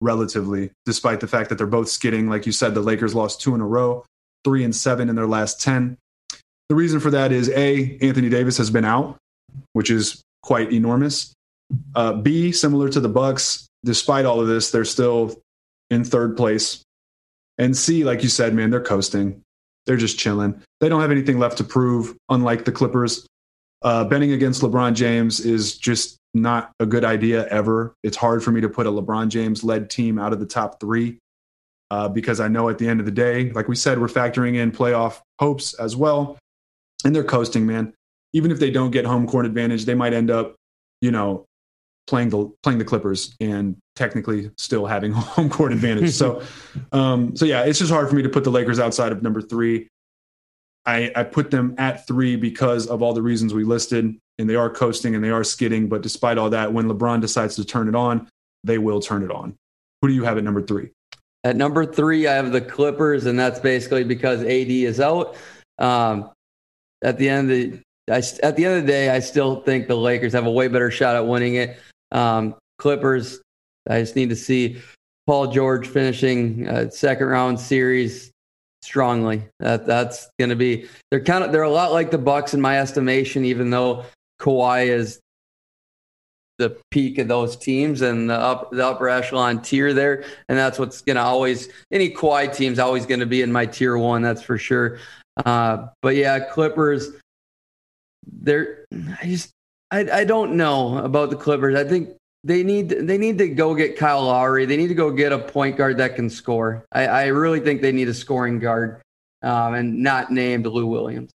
[0.00, 3.54] relatively, despite the fact that they're both skidding, like you said, the Lakers lost two
[3.54, 4.04] in a row,
[4.44, 5.96] three and seven in their last 10.
[6.68, 9.18] The reason for that is A, Anthony Davis has been out,
[9.72, 11.32] which is quite enormous.
[11.94, 15.40] Uh, B, similar to the Bucks, despite all of this, they're still
[15.90, 16.82] in third place.
[17.58, 19.40] And C, like you said, man, they're coasting.
[19.86, 20.60] They're just chilling.
[20.80, 23.26] They don't have anything left to prove, unlike the Clippers.
[23.82, 27.94] Uh, betting against LeBron James is just not a good idea ever.
[28.02, 30.80] It's hard for me to put a LeBron James led team out of the top
[30.80, 31.18] three
[31.94, 34.56] uh, because I know at the end of the day, like we said, we're factoring
[34.56, 36.36] in playoff hopes as well.
[37.04, 37.94] And they're coasting, man.
[38.32, 40.56] Even if they don't get home court advantage, they might end up,
[41.00, 41.44] you know,
[42.08, 46.10] playing the playing the Clippers and technically still having home court advantage.
[46.10, 46.42] so,
[46.92, 49.40] um, so yeah, it's just hard for me to put the Lakers outside of number
[49.40, 49.86] three.
[50.86, 54.56] I, I put them at three because of all the reasons we listed, and they
[54.56, 55.88] are coasting and they are skidding.
[55.88, 58.28] But despite all that, when LeBron decides to turn it on,
[58.64, 59.54] they will turn it on.
[60.02, 60.90] Who do you have at number three?
[61.44, 65.36] At number three, I have the Clippers, and that's basically because AD is out.
[65.78, 66.30] Um,
[67.02, 67.80] at the end of the
[68.10, 70.68] I, at the end of the day, I still think the Lakers have a way
[70.68, 71.78] better shot at winning it.
[72.12, 73.40] Um, Clippers,
[73.88, 74.80] I just need to see
[75.26, 78.30] Paul George finishing second round series
[78.82, 79.42] strongly.
[79.60, 82.60] That that's going to be they're kind of they're a lot like the Bucks in
[82.60, 84.04] my estimation, even though
[84.40, 85.20] Kawhi is
[86.58, 90.78] the peak of those teams and the, up, the upper echelon tier there, and that's
[90.78, 94.22] what's going to always any Kawhi team's always going to be in my tier one.
[94.22, 94.98] That's for sure.
[95.44, 97.10] Uh, but yeah, Clippers.
[98.26, 98.86] They're
[99.20, 99.50] I just
[99.90, 101.74] I I don't know about the Clippers.
[101.76, 102.10] I think
[102.42, 104.64] they need they need to go get Kyle Lowry.
[104.64, 106.84] They need to go get a point guard that can score.
[106.92, 109.02] I, I really think they need a scoring guard,
[109.42, 111.30] um, and not named Lou Williams.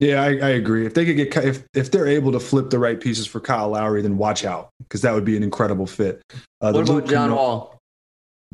[0.00, 0.86] Yeah, I, I, agree.
[0.86, 3.68] If they could get if if they're able to flip the right pieces for Kyle
[3.68, 6.22] Lowry, then watch out because that would be an incredible fit.
[6.62, 7.78] Uh, what about John Wall?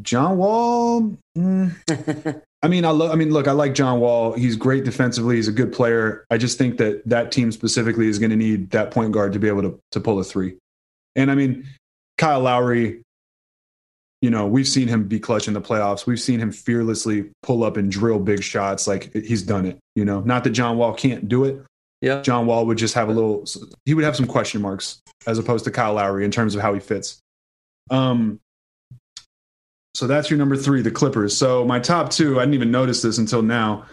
[0.02, 1.16] John Wall.
[1.38, 3.12] Mm, I mean, I love.
[3.12, 4.32] I mean, look, I like John Wall.
[4.32, 5.36] He's great defensively.
[5.36, 6.24] He's a good player.
[6.30, 9.38] I just think that that team specifically is going to need that point guard to
[9.38, 10.56] be able to to pull a three.
[11.14, 11.64] And I mean,
[12.18, 13.02] Kyle Lowry,
[14.20, 16.06] you know, we've seen him be clutch in the playoffs.
[16.06, 18.88] We've seen him fearlessly pull up and drill big shots.
[18.88, 21.60] Like he's done it, you know, not that John Wall can't do it.
[22.00, 22.22] Yeah.
[22.22, 23.44] John Wall would just have a little,
[23.84, 26.72] he would have some question marks as opposed to Kyle Lowry in terms of how
[26.74, 27.18] he fits.
[27.90, 28.38] Um,
[29.94, 31.36] so that's your number three, the Clippers.
[31.36, 33.86] So my top two, I didn't even notice this until now.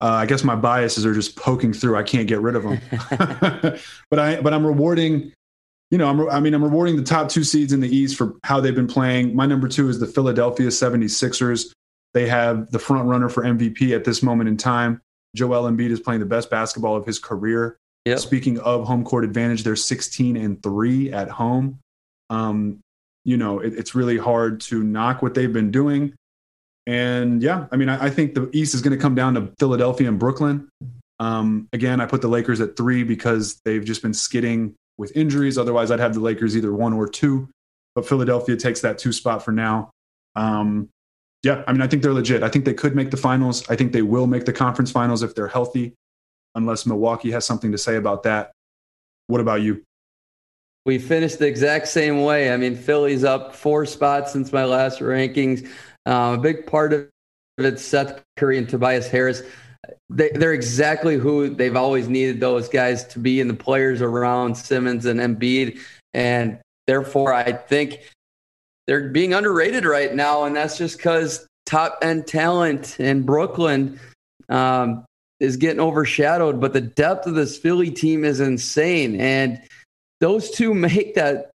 [0.00, 1.96] Uh, I guess my biases are just poking through.
[1.96, 2.80] I can't get rid of them.
[4.10, 5.32] but I, but I'm rewarding
[5.92, 8.34] you know, I'm, I mean, I'm rewarding the top two seeds in the East for
[8.44, 9.36] how they've been playing.
[9.36, 11.66] My number two is the Philadelphia 76ers.
[12.14, 15.02] They have the front runner for MVP at this moment in time.
[15.34, 17.76] Joel Embiid is playing the best basketball of his career.
[18.04, 18.18] Yep.
[18.18, 21.78] Speaking of home court advantage, they're 16 and three at home.
[22.30, 22.80] Um,
[23.24, 26.14] you know, it, it's really hard to knock what they've been doing.
[26.86, 29.52] And yeah, I mean, I, I think the East is going to come down to
[29.58, 30.68] Philadelphia and Brooklyn.
[31.20, 35.56] Um, again, I put the Lakers at three because they've just been skidding with injuries.
[35.56, 37.48] Otherwise, I'd have the Lakers either one or two.
[37.94, 39.90] But Philadelphia takes that two spot for now.
[40.34, 40.88] Um,
[41.42, 42.42] yeah, I mean, I think they're legit.
[42.42, 43.68] I think they could make the finals.
[43.68, 45.94] I think they will make the conference finals if they're healthy,
[46.54, 48.52] unless Milwaukee has something to say about that.
[49.26, 49.82] What about you?
[50.84, 52.52] We finished the exact same way.
[52.52, 55.68] I mean, Philly's up four spots since my last rankings.
[56.06, 57.08] Uh, a big part of
[57.58, 59.42] it's Seth Curry and Tobias Harris
[60.10, 64.56] they, they're exactly who they've always needed those guys to be, and the players around
[64.56, 65.78] Simmons and Embiid,
[66.14, 68.00] and therefore I think
[68.86, 73.98] they're being underrated right now, and that's just because top end talent in Brooklyn
[74.48, 75.04] um,
[75.40, 76.60] is getting overshadowed.
[76.60, 79.60] But the depth of this Philly team is insane, and
[80.20, 81.50] those two make that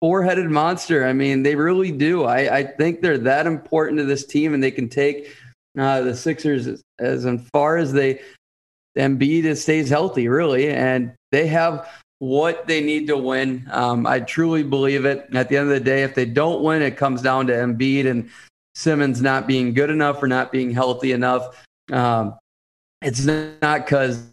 [0.00, 1.06] four-headed monster.
[1.06, 2.24] I mean, they really do.
[2.24, 5.34] I, I think they're that important to this team, and they can take
[5.78, 8.20] uh, the Sixers as, as far as they
[8.96, 11.88] Embiid stays healthy, really, and they have
[12.18, 13.66] what they need to win.
[13.70, 15.26] Um, I truly believe it.
[15.34, 18.06] At the end of the day, if they don't win, it comes down to Embiid
[18.06, 18.30] and
[18.74, 21.64] Simmons not being good enough or not being healthy enough.
[21.92, 22.36] Um,
[23.02, 24.30] it's not because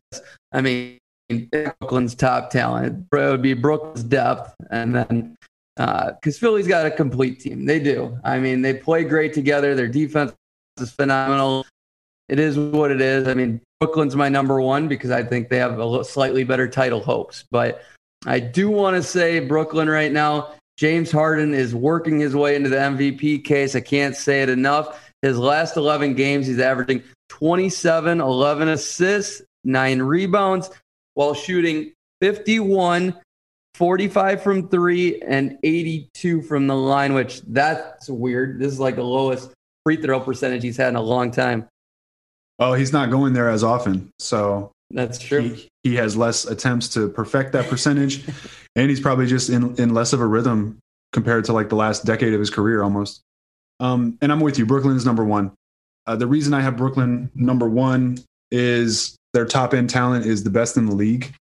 [0.52, 0.98] I mean
[1.52, 3.06] Brooklyn's top talent.
[3.12, 5.38] It would be Brooklyn's depth, and then
[5.76, 7.66] because uh, Philly's got a complete team.
[7.66, 8.18] They do.
[8.24, 9.76] I mean, they play great together.
[9.76, 10.34] Their defense
[10.80, 11.66] is phenomenal.
[12.32, 13.28] It is what it is.
[13.28, 17.02] I mean, Brooklyn's my number one because I think they have a slightly better title
[17.02, 17.44] hopes.
[17.52, 17.84] But
[18.26, 22.70] I do want to say Brooklyn right now, James Harden is working his way into
[22.70, 23.76] the MVP case.
[23.76, 25.12] I can't say it enough.
[25.22, 30.70] His last 11 games, he's averaging 27, 11 assists, nine rebounds,
[31.16, 33.14] while shooting 51,
[33.76, 38.58] 45 from three, and 82 from the line, which that's weird.
[38.58, 39.52] This is like the lowest
[39.86, 41.68] free throw percentage he's had in a long time.
[42.62, 44.12] Oh, he's not going there as often.
[44.20, 45.42] So that's true.
[45.42, 48.24] He, he has less attempts to perfect that percentage,
[48.76, 50.78] and he's probably just in, in less of a rhythm
[51.12, 53.22] compared to like the last decade of his career almost.
[53.80, 54.68] Um, and I'm with you.
[54.68, 55.52] Brooklyn is number one.
[56.06, 58.20] Uh, the reason I have Brooklyn number one
[58.52, 61.34] is their top end talent is the best in the league.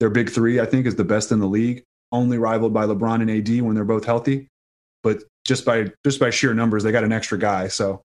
[0.00, 3.20] Their big three, I think, is the best in the league, only rivaled by LeBron
[3.20, 4.48] and AD when they're both healthy.
[5.04, 7.68] But just by just by sheer numbers, they got an extra guy.
[7.68, 8.02] So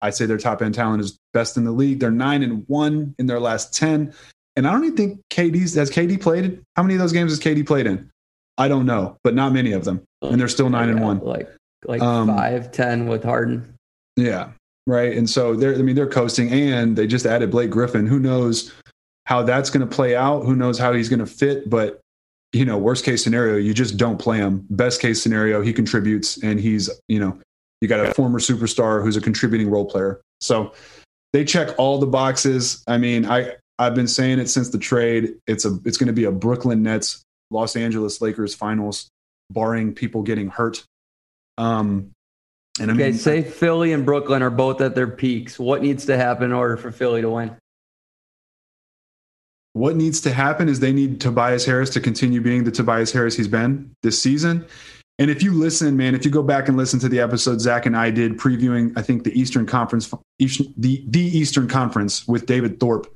[0.00, 2.00] I'd say their top end talent is best in the league.
[2.00, 4.12] They're nine and one in their last ten,
[4.56, 6.44] and I don't even think KD's has KD played.
[6.44, 8.10] in How many of those games has KD played in?
[8.58, 11.18] I don't know, but not many of them, and they're still nine yeah, and one.
[11.20, 11.48] Like
[11.86, 13.74] like um, five ten with Harden.
[14.16, 14.50] Yeah,
[14.86, 15.16] right.
[15.16, 18.06] And so they're I mean they're coasting, and they just added Blake Griffin.
[18.06, 18.72] Who knows
[19.26, 20.44] how that's going to play out?
[20.44, 21.68] Who knows how he's going to fit?
[21.68, 22.00] But
[22.52, 24.66] you know, worst case scenario, you just don't play him.
[24.70, 27.38] Best case scenario, he contributes, and he's you know
[27.80, 30.20] you got a former superstar who's a contributing role player.
[30.40, 30.72] So
[31.32, 32.82] they check all the boxes.
[32.86, 35.36] I mean, I I've been saying it since the trade.
[35.46, 39.08] It's a it's going to be a Brooklyn Nets Los Angeles Lakers finals,
[39.50, 40.84] barring people getting hurt.
[41.56, 42.12] Um,
[42.80, 45.58] and I okay, mean, say Philly and Brooklyn are both at their peaks.
[45.58, 47.56] What needs to happen in order for Philly to win?
[49.72, 53.36] What needs to happen is they need Tobias Harris to continue being the Tobias Harris
[53.36, 54.66] he's been this season.
[55.20, 57.86] And if you listen, man, if you go back and listen to the episode Zach
[57.86, 60.08] and I did previewing, I think the Eastern Conference,
[60.38, 63.12] the the Eastern Conference with David Thorpe,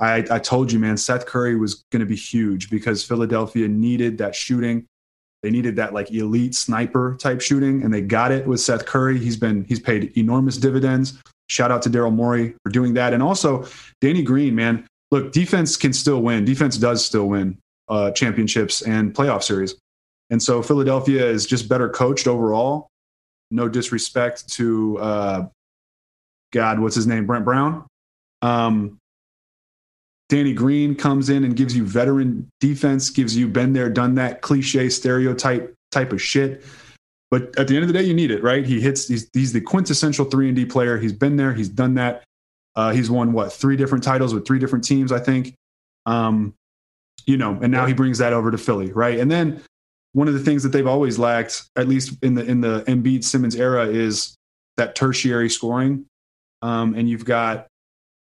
[0.00, 4.18] I, I told you, man, Seth Curry was going to be huge because Philadelphia needed
[4.18, 4.86] that shooting.
[5.42, 9.18] They needed that like elite sniper type shooting, and they got it with Seth Curry.
[9.18, 11.20] He's been he's paid enormous dividends.
[11.48, 13.66] Shout out to Daryl Morey for doing that, and also
[14.00, 14.86] Danny Green, man.
[15.10, 16.46] Look, defense can still win.
[16.46, 19.76] Defense does still win uh, championships and playoff series.
[20.32, 22.88] And so Philadelphia is just better coached overall.
[23.50, 25.46] No disrespect to uh,
[26.52, 27.86] God, what's his name, Brett Brown.
[28.40, 28.96] Um,
[30.30, 34.40] Danny Green comes in and gives you veteran defense, gives you been there, done that
[34.40, 36.64] cliche stereotype type of shit.
[37.30, 38.64] But at the end of the day, you need it, right?
[38.64, 39.06] He hits.
[39.06, 40.98] He's, he's the quintessential three and D player.
[40.98, 41.52] He's been there.
[41.52, 42.24] He's done that.
[42.74, 45.54] Uh, he's won what three different titles with three different teams, I think.
[46.06, 46.54] Um,
[47.26, 49.20] you know, and now he brings that over to Philly, right?
[49.20, 49.62] And then
[50.12, 53.24] one of the things that they've always lacked, at least in the in the Embiid
[53.24, 54.34] Simmons era, is
[54.76, 56.06] that tertiary scoring.
[56.60, 57.66] Um, and you've got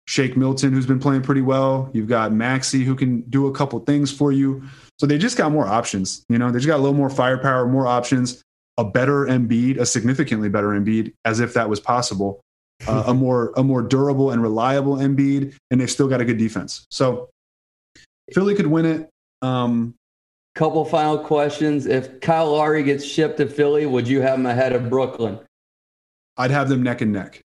[0.06, 1.90] Shake Milton, who's been playing pretty well.
[1.92, 4.62] You've got Maxey, who can do a couple things for you.
[4.98, 6.24] So they just got more options.
[6.28, 8.42] You know, they just got a little more firepower, more options,
[8.78, 12.40] a better Embiid, a significantly better Embiid, as if that was possible.
[12.86, 16.38] Uh, a more a more durable and reliable Embiid, and they've still got a good
[16.38, 16.84] defense.
[16.90, 17.28] So
[18.32, 19.08] Philly could win it.
[19.40, 19.94] Um,
[20.54, 21.86] Couple final questions.
[21.86, 25.38] If Kyle Lowry gets shipped to Philly, would you have him ahead of Brooklyn?
[26.36, 27.40] I'd have them neck and neck.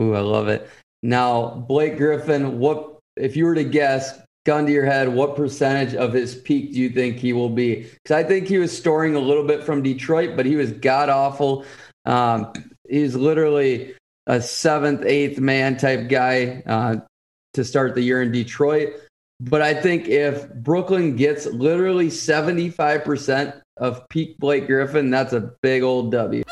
[0.00, 0.68] Ooh, I love it.
[1.02, 5.94] Now, Blake Griffin, what if you were to guess, gun to your head, what percentage
[5.94, 7.86] of his peak do you think he will be?
[8.02, 11.08] Because I think he was storing a little bit from Detroit, but he was god
[11.08, 11.64] awful.
[12.06, 12.52] Um,
[12.88, 13.94] he's literally
[14.26, 16.96] a seventh, eighth man type guy uh,
[17.54, 18.94] to start the year in Detroit.
[19.40, 25.82] But I think if Brooklyn gets literally 75% of peak Blake Griffin, that's a big
[25.82, 26.44] old W.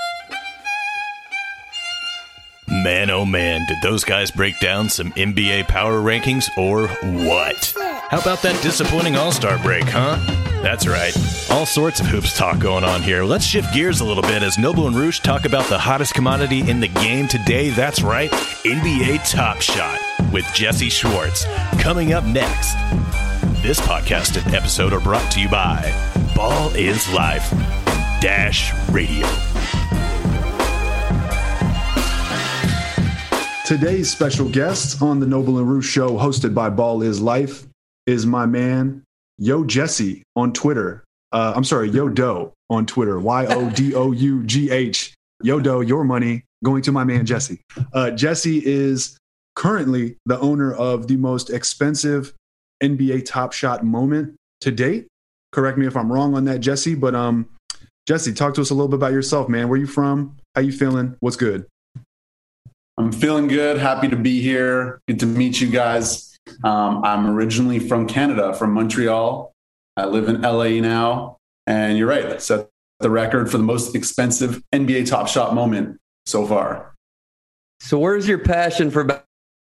[2.68, 6.88] Man, oh man, did those guys break down some NBA power rankings or
[7.24, 7.74] what?
[8.08, 10.47] How about that disappointing All Star break, huh?
[10.62, 11.16] That's right.
[11.50, 13.22] All sorts of hoops talk going on here.
[13.22, 16.68] Let's shift gears a little bit as Noble and Roosh talk about the hottest commodity
[16.68, 17.70] in the game today.
[17.70, 18.30] That's right,
[18.64, 19.98] NBA Top Shot
[20.32, 21.46] with Jesse Schwartz.
[21.78, 22.74] Coming up next.
[23.62, 25.92] This podcast and episode are brought to you by
[26.34, 27.50] Ball is Life
[28.20, 29.26] Dash Radio.
[33.64, 37.66] Today's special guest on the Noble and Roosh show, hosted by Ball is Life,
[38.06, 39.04] is my man
[39.38, 41.04] Yo Jesse on Twitter.
[41.32, 43.18] Uh, I'm sorry, Yo Dough on Twitter.
[43.18, 45.14] Y O D O U G H.
[45.42, 47.60] Yo Dough, your money going to my man Jesse.
[47.92, 49.16] Uh, Jesse is
[49.54, 52.32] currently the owner of the most expensive
[52.82, 55.06] NBA Top Shot moment to date.
[55.52, 56.94] Correct me if I'm wrong on that, Jesse.
[56.94, 57.48] But um,
[58.06, 59.68] Jesse, talk to us a little bit about yourself, man.
[59.68, 60.36] Where you from?
[60.54, 61.16] How you feeling?
[61.20, 61.66] What's good?
[62.96, 63.78] I'm feeling good.
[63.78, 64.98] Happy to be here.
[65.06, 66.27] Good to meet you guys.
[66.64, 69.52] Um, I'm originally from Canada, from Montreal.
[69.96, 71.36] I live in LA now.
[71.66, 72.68] And you're right, Seth
[73.00, 76.94] the record for the most expensive NBA Top Shot moment so far.
[77.80, 79.24] So, where's your passion for ba-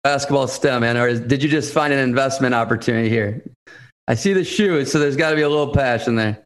[0.05, 0.97] basketball stem, man?
[0.97, 3.43] Or is, did you just find an investment opportunity here?
[4.07, 6.45] I see the shoes, so there's got to be a little passion there.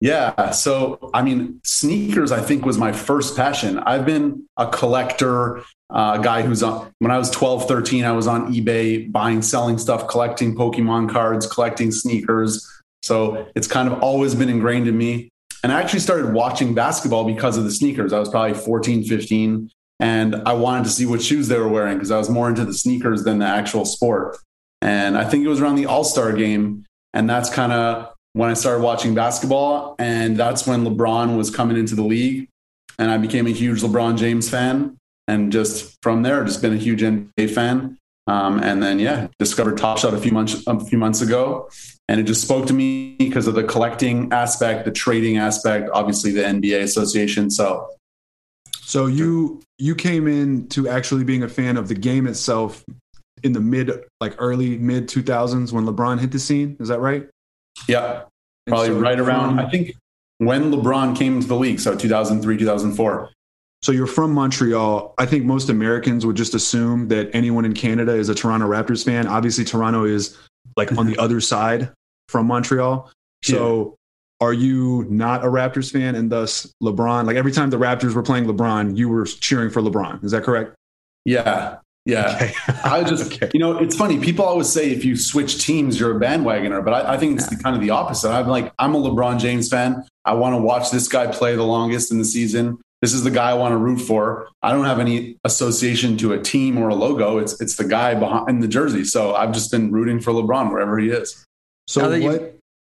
[0.00, 0.50] Yeah.
[0.50, 3.78] So, I mean, sneakers, I think, was my first passion.
[3.80, 8.26] I've been a collector, uh, guy who's on, when I was 12, 13, I was
[8.26, 12.66] on eBay buying, selling stuff, collecting Pokemon cards, collecting sneakers.
[13.02, 15.28] So, it's kind of always been ingrained in me.
[15.62, 18.14] And I actually started watching basketball because of the sneakers.
[18.14, 21.98] I was probably 14, 15, and I wanted to see what shoes they were wearing
[21.98, 24.38] because I was more into the sneakers than the actual sport.
[24.80, 26.86] And I think it was around the All Star game.
[27.12, 29.96] And that's kind of when I started watching basketball.
[29.98, 32.48] And that's when LeBron was coming into the league.
[32.98, 34.96] And I became a huge LeBron James fan.
[35.28, 37.98] And just from there, just been a huge NBA fan.
[38.26, 41.68] Um, and then, yeah, discovered Top Shot a few months a few months ago,
[42.08, 46.30] and it just spoke to me because of the collecting aspect, the trading aspect, obviously
[46.30, 47.50] the NBA association.
[47.50, 47.88] So,
[48.82, 52.84] so you you came in to actually being a fan of the game itself
[53.42, 56.76] in the mid, like early mid two thousands when LeBron hit the scene.
[56.78, 57.28] Is that right?
[57.88, 58.22] Yeah,
[58.66, 59.58] probably so right around.
[59.58, 59.96] I think
[60.38, 63.30] when LeBron came into the league, so 2003, 2004.
[63.82, 65.14] So you're from Montreal.
[65.18, 69.04] I think most Americans would just assume that anyone in Canada is a Toronto Raptors
[69.04, 69.26] fan.
[69.26, 70.36] Obviously, Toronto is
[70.76, 71.20] like on the mm-hmm.
[71.20, 71.92] other side
[72.28, 73.10] from Montreal.
[73.42, 73.96] So
[74.40, 74.46] yeah.
[74.46, 77.26] are you not a Raptors fan and thus LeBron?
[77.26, 80.22] Like every time the Raptors were playing LeBron, you were cheering for LeBron.
[80.24, 80.74] Is that correct?
[81.24, 81.78] Yeah.
[82.06, 82.34] Yeah.
[82.34, 82.52] Okay.
[82.84, 83.50] I just, okay.
[83.52, 84.18] you know, it's funny.
[84.18, 87.50] People always say if you switch teams, you're a bandwagoner, but I, I think it's
[87.50, 87.56] yeah.
[87.56, 88.30] the, kind of the opposite.
[88.30, 90.04] I'm like, I'm a LeBron James fan.
[90.24, 92.78] I want to watch this guy play the longest in the season.
[93.00, 94.48] This is the guy I want to root for.
[94.62, 97.38] I don't have any association to a team or a logo.
[97.38, 99.04] It's it's the guy behind in the jersey.
[99.04, 101.46] So I've just been rooting for LeBron wherever he is.
[101.86, 102.20] So what?
[102.20, 102.52] You,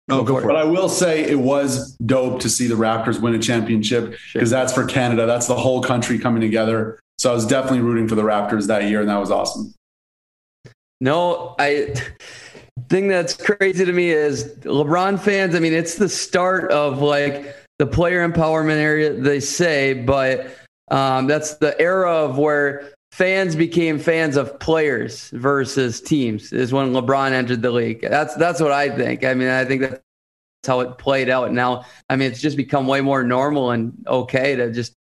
[0.09, 0.47] oh, go for it.
[0.47, 4.49] But I will say it was dope to see the Raptors win a championship because
[4.49, 5.25] that's for Canada.
[5.25, 6.99] That's the whole country coming together.
[7.17, 9.73] So I was definitely rooting for the Raptors that year, and that was awesome.
[10.99, 11.93] No, I
[12.89, 15.55] thing that's crazy to me is LeBron fans.
[15.55, 20.55] I mean, it's the start of like the player empowerment area, they say, but
[20.89, 26.93] um, that's the era of where fans became fans of players versus teams is when
[26.93, 28.01] LeBron entered the league.
[28.01, 29.23] That's that's what I think.
[29.23, 30.01] I mean, I think that's
[30.65, 31.51] how it played out.
[31.51, 34.93] Now, I mean, it's just become way more normal and okay to just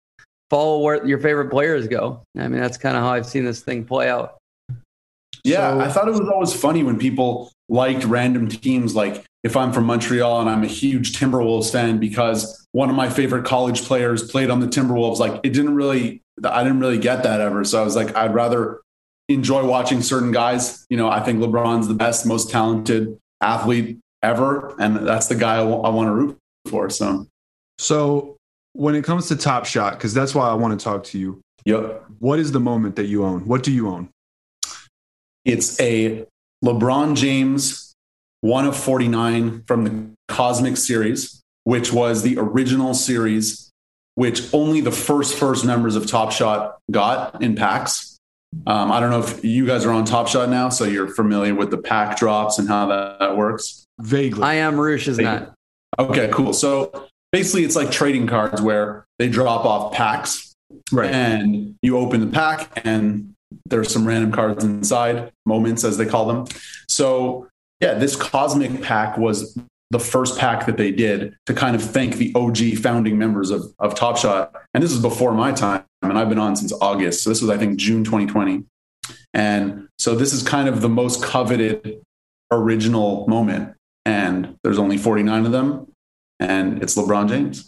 [0.49, 2.23] follow where your favorite players go.
[2.37, 4.37] I mean, that's kind of how I've seen this thing play out.
[5.43, 8.95] Yeah, so, I thought it was always funny when people liked random teams.
[8.95, 13.09] Like if I'm from Montreal and I'm a huge Timberwolves fan because one of my
[13.09, 17.23] favorite college players played on the Timberwolves, like it didn't really, I didn't really get
[17.23, 17.63] that ever.
[17.63, 18.81] So I was like, I'd rather
[19.29, 20.85] enjoy watching certain guys.
[20.89, 25.55] You know, I think LeBron's the best, most talented athlete ever, and that's the guy
[25.55, 26.37] I, w- I want to root
[26.67, 26.89] for.
[26.89, 27.27] So,
[27.77, 28.36] so
[28.77, 31.41] when it comes to Top Shot, because that's why I want to talk to you.
[31.65, 32.05] Yep.
[32.19, 33.47] What is the moment that you own?
[33.47, 34.09] What do you own?
[35.43, 36.25] It's a
[36.63, 37.95] LeBron James
[38.41, 43.71] one of 49 from the Cosmic Series, which was the original series,
[44.13, 48.17] which only the first first members of Top Shot got in packs.
[48.67, 51.55] Um, I don't know if you guys are on Top Shot now, so you're familiar
[51.55, 53.85] with the pack drops and how that, that works.
[53.99, 54.79] Vaguely, I am.
[54.79, 55.53] Roosh is not.
[55.97, 56.53] Okay, cool.
[56.53, 60.53] So basically, it's like trading cards where they drop off packs,
[60.91, 61.11] right?
[61.11, 63.33] And you open the pack, and
[63.65, 66.45] there's some random cards inside, moments as they call them.
[66.87, 67.47] So
[67.81, 69.57] yeah, this cosmic pack was
[69.91, 73.73] the first pack that they did to kind of thank the OG founding members of,
[73.79, 74.53] of Top Shot.
[74.73, 77.23] And this is before my time, and I've been on since August.
[77.23, 78.63] So this was, I think, June 2020.
[79.33, 82.01] And so this is kind of the most coveted
[82.51, 83.75] original moment.
[84.05, 85.91] And there's only 49 of them,
[86.39, 87.67] and it's LeBron James.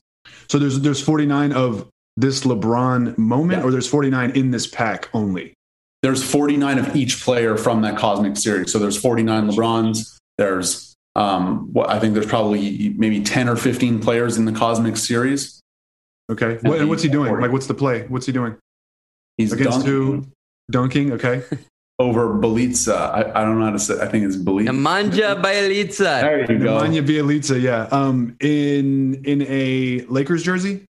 [0.50, 3.66] So there's there's 49 of this LeBron moment, yeah.
[3.68, 5.54] or there's 49 in this pack only?
[6.02, 8.72] there's 49 of each player from that cosmic series.
[8.72, 10.18] So there's 49 LeBrons.
[10.38, 14.96] There's um, what I think there's probably maybe 10 or 15 players in the cosmic
[14.98, 15.60] series.
[16.32, 16.58] Okay.
[16.62, 17.38] What, and what's he doing?
[17.40, 18.06] Like, what's the play?
[18.08, 18.56] What's he doing?
[19.38, 19.92] He's against dunking.
[19.92, 20.26] who?
[20.72, 21.12] Dunking.
[21.14, 21.44] Okay.
[22.00, 22.96] Over Bjelica.
[22.96, 24.00] I, I, don't know how to say.
[24.00, 24.70] I think it's Bjelica.
[24.70, 26.22] Nemanja Bjelica.
[26.22, 26.80] There you go.
[26.80, 27.62] Nemanja Bjelica.
[27.62, 27.90] Yeah.
[27.92, 30.86] Um, in in a Lakers jersey.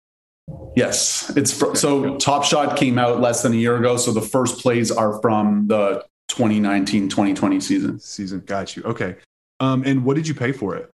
[0.77, 4.23] Yes, it's fr- so Top Shot came out less than a year ago, so the
[4.23, 7.99] first plays are from the 2019-2020 season.
[7.99, 8.83] Season, got you.
[8.85, 9.17] Okay,
[9.61, 10.91] um, and what did you pay for it?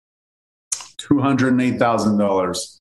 [0.97, 2.81] Two hundred and eight thousand dollars.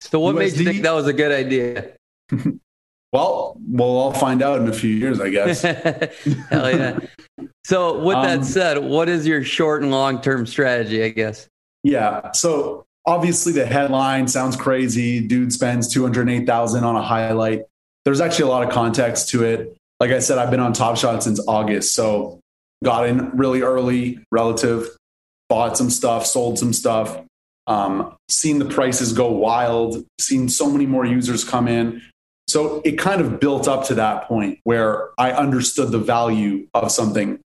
[0.00, 0.38] So, what USD?
[0.38, 1.92] made you think that was a good idea?
[3.12, 5.62] well, we'll all find out in a few years, I guess.
[5.62, 6.98] Hell yeah!
[7.64, 11.02] So, with um, that said, what is your short and long term strategy?
[11.02, 11.48] I guess.
[11.82, 12.32] Yeah.
[12.32, 15.26] So obviously the headline sounds crazy.
[15.26, 17.62] Dude spends 208,000 on a highlight.
[18.04, 19.76] There's actually a lot of context to it.
[19.98, 21.94] Like I said, I've been on Top Shot since August.
[21.94, 22.40] So
[22.82, 24.88] got in really early relative,
[25.48, 27.20] bought some stuff, sold some stuff,
[27.66, 32.02] um, seen the prices go wild, seen so many more users come in.
[32.50, 36.90] So it kind of built up to that point where I understood the value of
[36.90, 37.40] something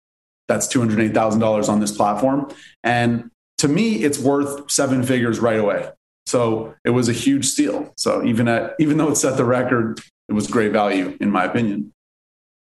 [0.47, 2.49] that's $208,000 on this platform.
[2.83, 5.89] And to me, it's worth seven figures right away.
[6.25, 7.93] So it was a huge steal.
[7.97, 9.99] So even at, even though it set the record,
[10.29, 11.91] it was great value in my opinion.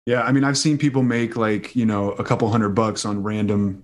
[0.06, 3.24] Yeah, I mean, I've seen people make like you know a couple hundred bucks on
[3.24, 3.84] random,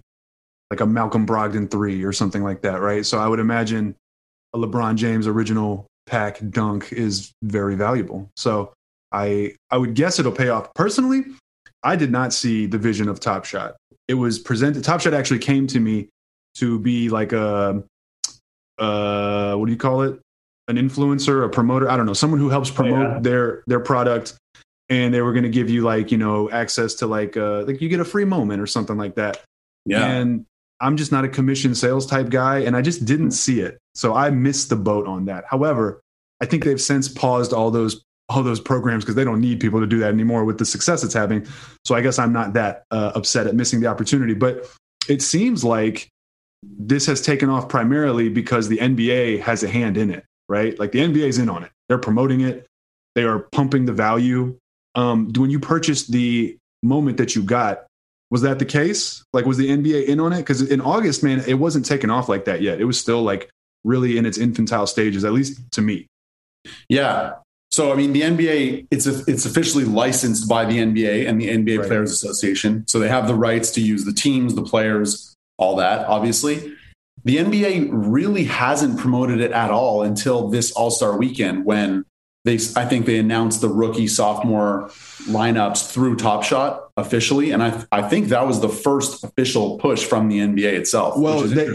[0.70, 3.06] like a Malcolm Brogdon three or something like that, right?
[3.06, 3.95] So I would imagine
[4.54, 8.30] a LeBron James original pack dunk is very valuable.
[8.36, 8.74] So
[9.12, 10.74] I I would guess it'll pay off.
[10.74, 11.24] Personally,
[11.84, 13.76] I did not see the vision of Top Shot.
[14.08, 14.84] It was presented.
[14.84, 16.10] Top Shot actually came to me
[16.56, 17.84] to be like a
[18.78, 20.20] uh, what do you call it?
[20.68, 21.89] An influencer, a promoter.
[21.89, 23.20] I don't know, someone who helps promote yeah.
[23.20, 24.36] their their product
[24.91, 27.82] and they were going to give you like you know access to like uh like
[27.82, 29.41] you get a free moment or something like that
[29.86, 30.45] yeah and
[30.82, 33.78] i'm just not a commission sales type guy and i just didn't see it.
[33.96, 35.46] So i missed the boat on that.
[35.48, 36.02] However
[36.42, 39.82] i think they've since paused all those all those programs because they don't need people
[39.82, 41.46] to do that anymore with the success it's having.
[41.86, 44.34] So i guess i'm not that uh, upset at missing the opportunity.
[44.34, 44.68] But
[45.10, 46.10] it seems like
[46.64, 50.78] this has taken off primarily because the nba has a hand in it right?
[50.78, 51.72] Like the nba's in on it.
[51.88, 52.68] They're promoting it.
[53.16, 54.58] They are pumping the value.
[54.96, 57.86] Um, when you purchased the moment that you got,
[58.32, 59.24] was that the case?
[59.34, 60.38] Like, was the NBA in on it?
[60.38, 62.80] Because in August, man, it wasn't taken off like that yet.
[62.80, 63.50] It was still like
[63.84, 66.08] really in its infantile stages, at least to me.
[66.90, 67.34] Yeah.
[67.72, 71.50] So I mean, the NBA it's a, it's officially licensed by the NBA and the
[71.50, 71.88] NBA right.
[71.88, 72.86] Players Association.
[72.88, 76.08] So they have the rights to use the teams, the players, all that.
[76.08, 76.74] Obviously,
[77.24, 82.06] the NBA really hasn't promoted it at all until this All Star Weekend when
[82.46, 84.89] they I think they announced the rookie sophomore
[85.28, 90.04] lineups through Top Shot officially, and I I think that was the first official push
[90.04, 91.18] from the NBA itself.
[91.18, 91.70] Well, they,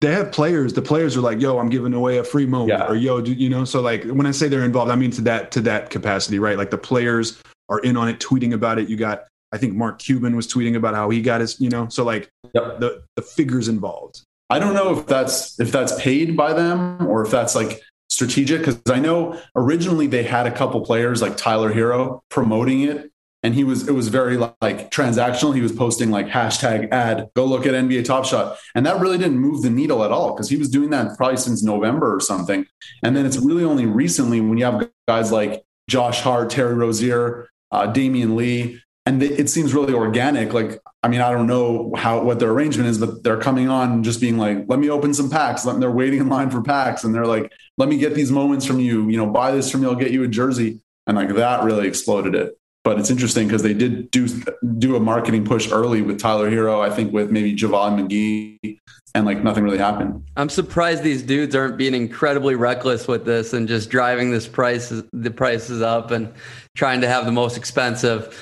[0.00, 0.72] they have players.
[0.72, 2.86] The players are like, "Yo, I'm giving away a free moment," yeah.
[2.86, 5.22] or "Yo, do, you know." So like when I say they're involved, I mean to
[5.22, 6.56] that to that capacity, right?
[6.56, 8.88] Like the players are in on it, tweeting about it.
[8.88, 11.88] You got I think Mark Cuban was tweeting about how he got his, you know.
[11.88, 12.78] So like yep.
[12.78, 14.22] the the figures involved.
[14.50, 17.82] I don't know if that's if that's paid by them or if that's like
[18.18, 23.12] strategic because I know originally they had a couple players like Tyler Herro promoting it.
[23.44, 25.54] And he was, it was very like transactional.
[25.54, 28.58] He was posting like hashtag ad, go look at NBA Top Shot.
[28.74, 31.36] And that really didn't move the needle at all because he was doing that probably
[31.36, 32.66] since November or something.
[33.04, 37.48] And then it's really only recently when you have guys like Josh Hart, Terry Rozier,
[37.70, 40.52] uh, Damion Lee, and it seems really organic.
[40.52, 44.02] Like, I mean, I don't know how what their arrangement is, but they're coming on
[44.02, 47.14] just being like, "Let me open some packs." They're waiting in line for packs, and
[47.14, 49.08] they're like, "Let me get these moments from you.
[49.08, 49.86] You know, buy this from me.
[49.86, 52.58] I'll get you a jersey." And like that really exploded it.
[52.84, 54.28] But it's interesting because they did do
[54.76, 56.82] do a marketing push early with Tyler Herro.
[56.82, 58.78] I think with maybe Javon McGee,
[59.14, 60.22] and like nothing really happened.
[60.36, 64.92] I'm surprised these dudes aren't being incredibly reckless with this and just driving this price
[65.14, 66.30] the prices up and
[66.76, 68.36] trying to have the most expensive.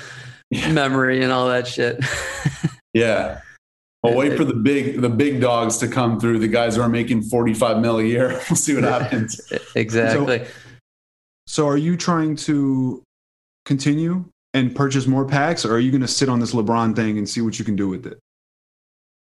[0.50, 2.04] Memory and all that shit.
[2.94, 3.40] yeah.
[4.02, 6.38] Well, wait for the big the big dogs to come through.
[6.38, 8.40] The guys who are making forty five mil a year.
[8.48, 9.40] We'll see what happens.
[9.74, 10.44] exactly.
[10.44, 10.50] So,
[11.46, 13.02] so, are you trying to
[13.64, 17.18] continue and purchase more packs, or are you going to sit on this LeBron thing
[17.18, 18.18] and see what you can do with it?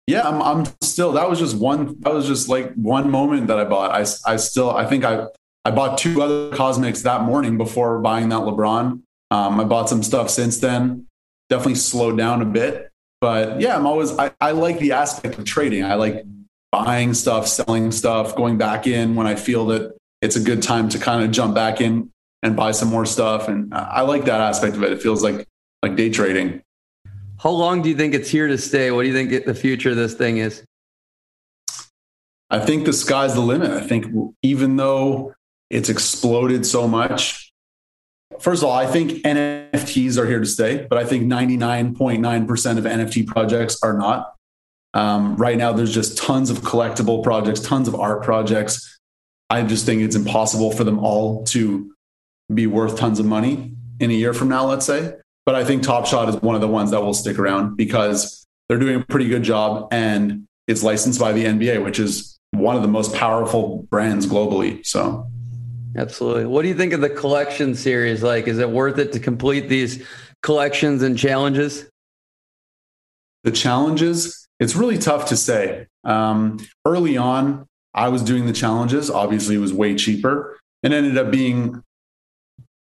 [0.06, 1.12] Yeah, I'm, I'm still.
[1.12, 2.00] That was just one.
[2.00, 3.92] That was just like one moment that I bought.
[3.92, 4.70] I I still.
[4.70, 5.26] I think I
[5.64, 9.00] I bought two other cosmics that morning before buying that LeBron.
[9.34, 11.08] Um, I bought some stuff since then.
[11.50, 15.44] Definitely slowed down a bit, but yeah, I'm always I, I like the aspect of
[15.44, 15.84] trading.
[15.84, 16.24] I like
[16.70, 20.88] buying stuff, selling stuff, going back in when I feel that it's a good time
[20.90, 22.12] to kind of jump back in
[22.44, 23.48] and buy some more stuff.
[23.48, 24.92] And I like that aspect of it.
[24.92, 25.48] It feels like
[25.82, 26.62] like day trading.
[27.40, 28.92] How long do you think it's here to stay?
[28.92, 30.64] What do you think the future of this thing is?
[32.50, 33.72] I think the sky's the limit.
[33.72, 34.06] I think
[34.42, 35.34] even though
[35.70, 37.52] it's exploded so much,
[38.40, 42.84] First of all, I think NFTs are here to stay, but I think 99.9% of
[42.84, 44.34] NFT projects are not.
[44.94, 49.00] Um, right now, there's just tons of collectible projects, tons of art projects.
[49.50, 51.92] I just think it's impossible for them all to
[52.52, 55.14] be worth tons of money in a year from now, let's say.
[55.46, 58.46] But I think Top Shot is one of the ones that will stick around because
[58.68, 62.76] they're doing a pretty good job and it's licensed by the NBA, which is one
[62.76, 64.84] of the most powerful brands globally.
[64.86, 65.30] So
[65.96, 66.46] Absolutely.
[66.46, 68.22] What do you think of the collection series?
[68.22, 70.04] Like, is it worth it to complete these
[70.42, 71.88] collections and challenges?
[73.44, 75.86] The challenges, it's really tough to say.
[76.02, 79.10] Um, early on, I was doing the challenges.
[79.10, 81.82] Obviously, it was way cheaper and ended up being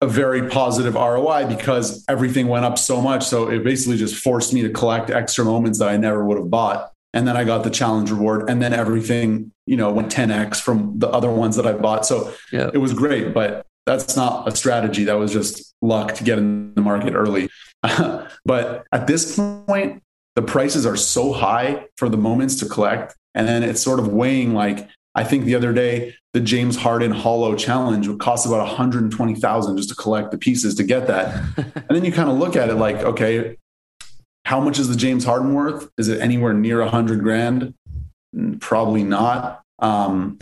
[0.01, 3.25] a very positive ROI because everything went up so much.
[3.25, 6.49] So it basically just forced me to collect extra moments that I never would have
[6.49, 6.93] bought.
[7.13, 10.99] And then I got the challenge reward, and then everything, you know, went 10x from
[10.99, 12.05] the other ones that I bought.
[12.05, 12.69] So yeah.
[12.73, 15.05] it was great, but that's not a strategy.
[15.05, 17.49] That was just luck to get in the market early.
[18.45, 20.03] but at this point,
[20.35, 23.15] the prices are so high for the moments to collect.
[23.33, 27.11] And then it's sort of weighing like, I think the other day, the James Harden
[27.11, 31.43] Holo Challenge would cost about 120,000 just to collect the pieces to get that.
[31.57, 33.57] and then you kind of look at it like, okay,
[34.49, 35.91] how much is the James Harden worth?
[35.99, 37.75] Is it anywhere near a 100 grand?
[38.59, 39.61] Probably not.
[39.77, 40.39] Um,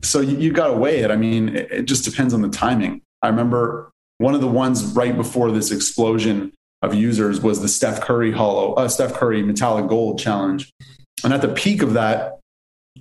[0.00, 1.10] so you, you got to weigh it.
[1.10, 3.02] I mean, it, it just depends on the timing.
[3.20, 8.00] I remember one of the ones right before this explosion of users was the Steph
[8.00, 10.70] Curry Holo, uh, Steph Curry Metallic Gold Challenge.
[11.24, 12.38] And at the peak of that,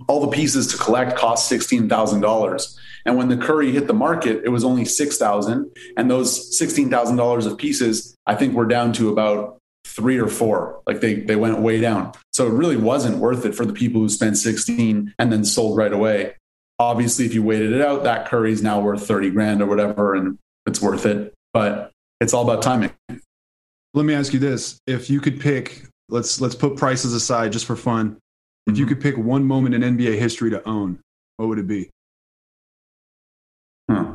[0.08, 2.80] all the pieces to collect cost $16,000.
[3.06, 5.72] And when the Curry hit the market, it was only 6,000.
[5.98, 9.61] And those $16,000 of pieces, I think were down to about
[9.92, 10.82] three or four.
[10.88, 12.14] Like they, they went way down.
[12.34, 15.78] So it really wasn't worth it for the people who spent 16 and then sold
[15.78, 16.36] right away.
[16.80, 20.38] Obviously, if you waited it out, that Curry's now worth 30 grand or whatever, and
[20.66, 21.34] it's worth it.
[21.54, 22.92] But it's all about timing.
[23.94, 24.80] Let me ask you this.
[24.88, 28.18] If you could pick, let's let's put prices aside just for fun.
[28.66, 28.94] If you mm-hmm.
[28.94, 31.00] could pick one moment in NBA history to own,
[31.38, 31.90] what would it be?
[33.90, 34.14] Hmm.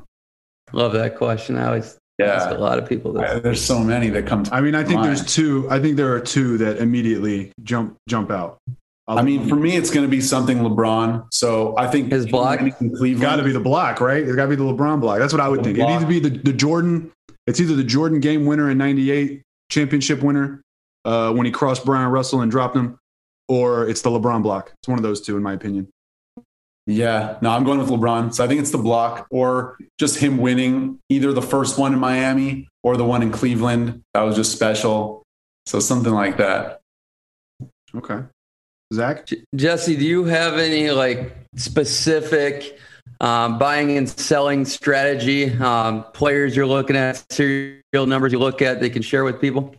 [0.72, 1.57] Love that question.
[1.57, 2.35] I always yeah.
[2.35, 3.12] ask a lot of people.
[3.12, 3.43] This.
[3.43, 4.45] There's so many that come.
[4.45, 5.09] to I mean, I think mind.
[5.09, 5.67] there's two.
[5.71, 8.59] I think there are two that immediately jump jump out.
[9.09, 11.29] I'll, i mean, for me, it's going to be something LeBron.
[11.33, 14.23] So I think his block got to be the block, right?
[14.23, 15.21] It's got to be the LeBron block.
[15.21, 15.77] That's what I would the think.
[15.77, 15.89] Block.
[15.89, 17.12] It needs to be the, the Jordan.
[17.47, 20.62] It's either the Jordan game winner in '98, championship winner,
[21.05, 22.99] uh, when he crossed Bryon Russell and dropped him,
[23.49, 24.73] or it's the LeBron block.
[24.81, 25.89] It's one of those two, in my opinion.
[26.87, 28.32] Yeah, no, I'm going with LeBron.
[28.32, 31.99] So I think it's the block or just him winning either the first one in
[31.99, 34.03] Miami or the one in Cleveland.
[34.14, 35.24] That was just special.
[35.66, 36.80] So something like that.
[37.95, 38.20] Okay.
[38.95, 39.28] Zach?
[39.57, 42.78] Jesse, do you have any like specific
[43.20, 48.80] um, buying and selling strategy, um, players you're looking at, serial numbers you look at,
[48.80, 49.74] they can share with people?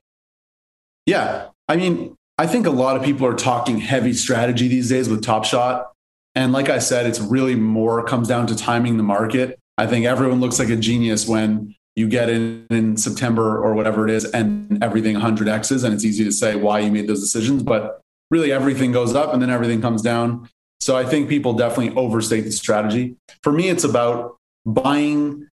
[1.05, 1.47] Yeah.
[1.69, 5.23] I mean, I think a lot of people are talking heavy strategy these days with
[5.23, 5.93] Top Shot.
[6.38, 9.57] And like I said, it's really more comes down to timing the market.
[9.79, 14.07] I think everyone looks like a genius when you get in in September or whatever
[14.07, 17.63] it is and everything 100x's and it's easy to say why you made those decisions,
[17.63, 20.47] but really everything goes up and then everything comes down.
[20.79, 23.15] So I think people definitely overstate the strategy.
[23.41, 25.47] For me, it's about buying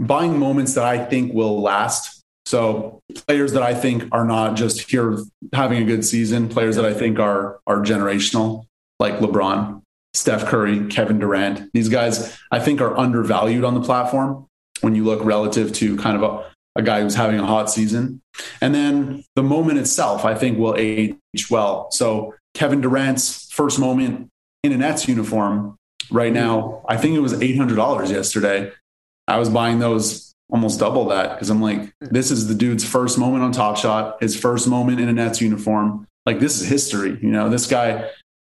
[0.00, 2.22] buying moments that I think will last.
[2.44, 5.16] So players that I think are not just here
[5.52, 8.66] having a good season, players that I think are are generational,
[8.98, 9.83] like LeBron.
[10.14, 11.70] Steph Curry, Kevin Durant.
[11.72, 14.46] These guys, I think, are undervalued on the platform
[14.80, 18.22] when you look relative to kind of a, a guy who's having a hot season.
[18.60, 21.16] And then the moment itself, I think, will age
[21.50, 21.90] well.
[21.90, 24.30] So Kevin Durant's first moment
[24.62, 25.76] in a Nets uniform
[26.10, 28.72] right now, I think it was $800 yesterday.
[29.26, 33.18] I was buying those almost double that because I'm like, this is the dude's first
[33.18, 36.06] moment on Top Shot, his first moment in a Nets uniform.
[36.26, 37.18] Like this is history.
[37.20, 38.08] You know, this guy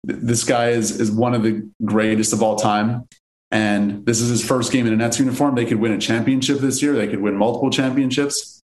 [0.06, 3.06] this guy is is one of the greatest of all time.
[3.50, 5.54] And this is his first game in a Nets uniform.
[5.54, 6.94] They could win a championship this year.
[6.94, 8.60] They could win multiple championships.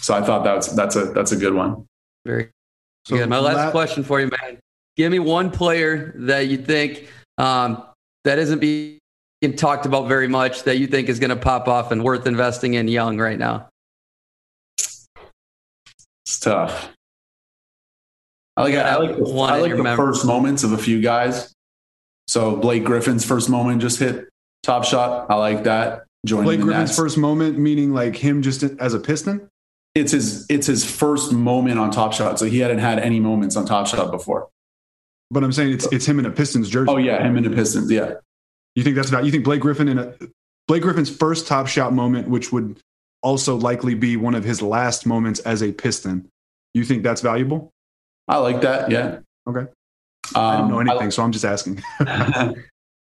[0.00, 1.86] So I thought that's that's a that's a good one.
[2.24, 2.50] Very
[3.06, 3.28] so good.
[3.28, 4.58] My last that, question for you, man.
[4.96, 7.84] Give me one player that you think um,
[8.24, 8.98] that isn't being
[9.56, 12.74] talked about very much that you think is going to pop off and worth investing
[12.74, 13.68] in young right now.
[14.78, 16.95] It's tough.
[18.56, 21.52] I like I like the, I like the first moments of a few guys.
[22.28, 24.28] So Blake Griffin's first moment just hit
[24.62, 25.30] top shot.
[25.30, 26.04] I like that.
[26.24, 26.98] Joining Blake Griffin's Nets.
[26.98, 29.48] first moment, meaning like him just as a Piston.
[29.94, 32.38] It's his it's his first moment on Top Shot.
[32.38, 34.48] So he hadn't had any moments on Top Shot before.
[35.30, 36.90] But I'm saying it's it's him in a Pistons jersey.
[36.90, 37.90] Oh yeah, him in a Pistons.
[37.90, 38.14] Yeah.
[38.74, 39.24] You think that's about?
[39.24, 40.12] You think Blake Griffin in a
[40.68, 42.78] Blake Griffin's first Top Shot moment, which would
[43.22, 46.28] also likely be one of his last moments as a Piston.
[46.74, 47.70] You think that's valuable?
[48.28, 48.90] I like that.
[48.90, 49.20] Yeah.
[49.46, 49.60] Okay.
[49.60, 49.70] Um,
[50.34, 51.82] I don't know anything, I, so I'm just asking.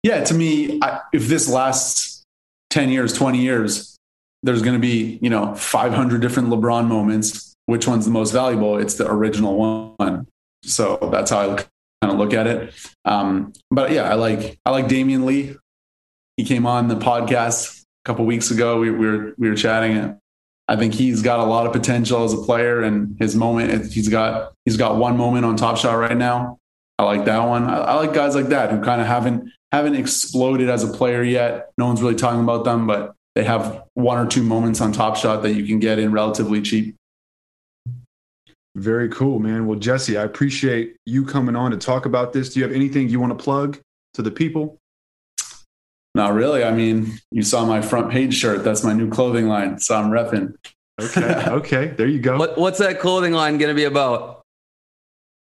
[0.02, 2.24] yeah, to me, I, if this lasts
[2.70, 3.96] 10 years, 20 years,
[4.42, 7.54] there's going to be, you know, 500 different LeBron moments.
[7.66, 8.76] Which one's the most valuable?
[8.78, 10.26] It's the original one.
[10.64, 11.64] So that's how I
[12.02, 12.74] kind of look at it.
[13.04, 15.54] Um, but yeah, I like I like Damion Lee.
[16.36, 18.80] He came on the podcast a couple weeks ago.
[18.80, 20.18] We, we were we were chatting.
[20.68, 24.08] I think he's got a lot of potential as a player, and his moment he's
[24.08, 26.58] got he's got one moment on Top Shot right now.
[26.98, 27.64] I like that one.
[27.64, 31.22] I, I like guys like that who kind of haven't haven't exploded as a player
[31.22, 31.70] yet.
[31.78, 35.16] No one's really talking about them, but they have one or two moments on Top
[35.16, 36.96] Shot that you can get in relatively cheap.
[38.76, 39.66] Very cool, man.
[39.66, 42.54] Well, Jesse, I appreciate you coming on to talk about this.
[42.54, 43.78] Do you have anything you want to plug
[44.14, 44.78] to the people?
[46.14, 46.62] Not really.
[46.62, 48.64] I mean, you saw my front page shirt.
[48.64, 49.78] That's my new clothing line.
[49.78, 50.54] So I'm repping.
[51.00, 51.44] Okay.
[51.48, 51.86] okay.
[51.96, 52.36] There you go.
[52.38, 54.42] What, what's that clothing line going to be about?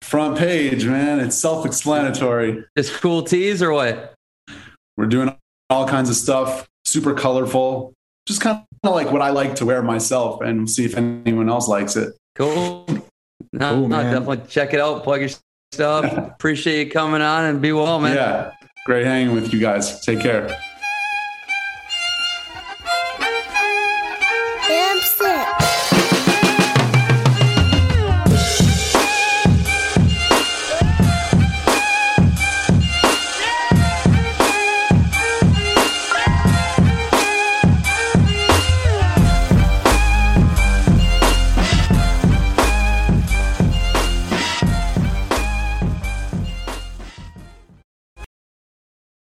[0.03, 1.21] Front page, man.
[1.21, 2.65] It's self explanatory.
[2.77, 4.15] Just cool tees or what?
[4.97, 5.35] We're doing
[5.71, 7.93] all kinds of stuff, super colorful,
[8.27, 11.69] just kind of like what I like to wear myself and see if anyone else
[11.69, 12.15] likes it.
[12.37, 12.87] Cool.
[13.53, 14.13] No, Cool, no, man.
[14.13, 15.03] definitely check it out.
[15.05, 15.31] Plug your
[15.73, 16.05] stuff.
[16.35, 18.15] Appreciate you coming on and be well, man.
[18.15, 18.53] Yeah.
[18.85, 19.99] Great hanging with you guys.
[20.01, 20.61] Take care.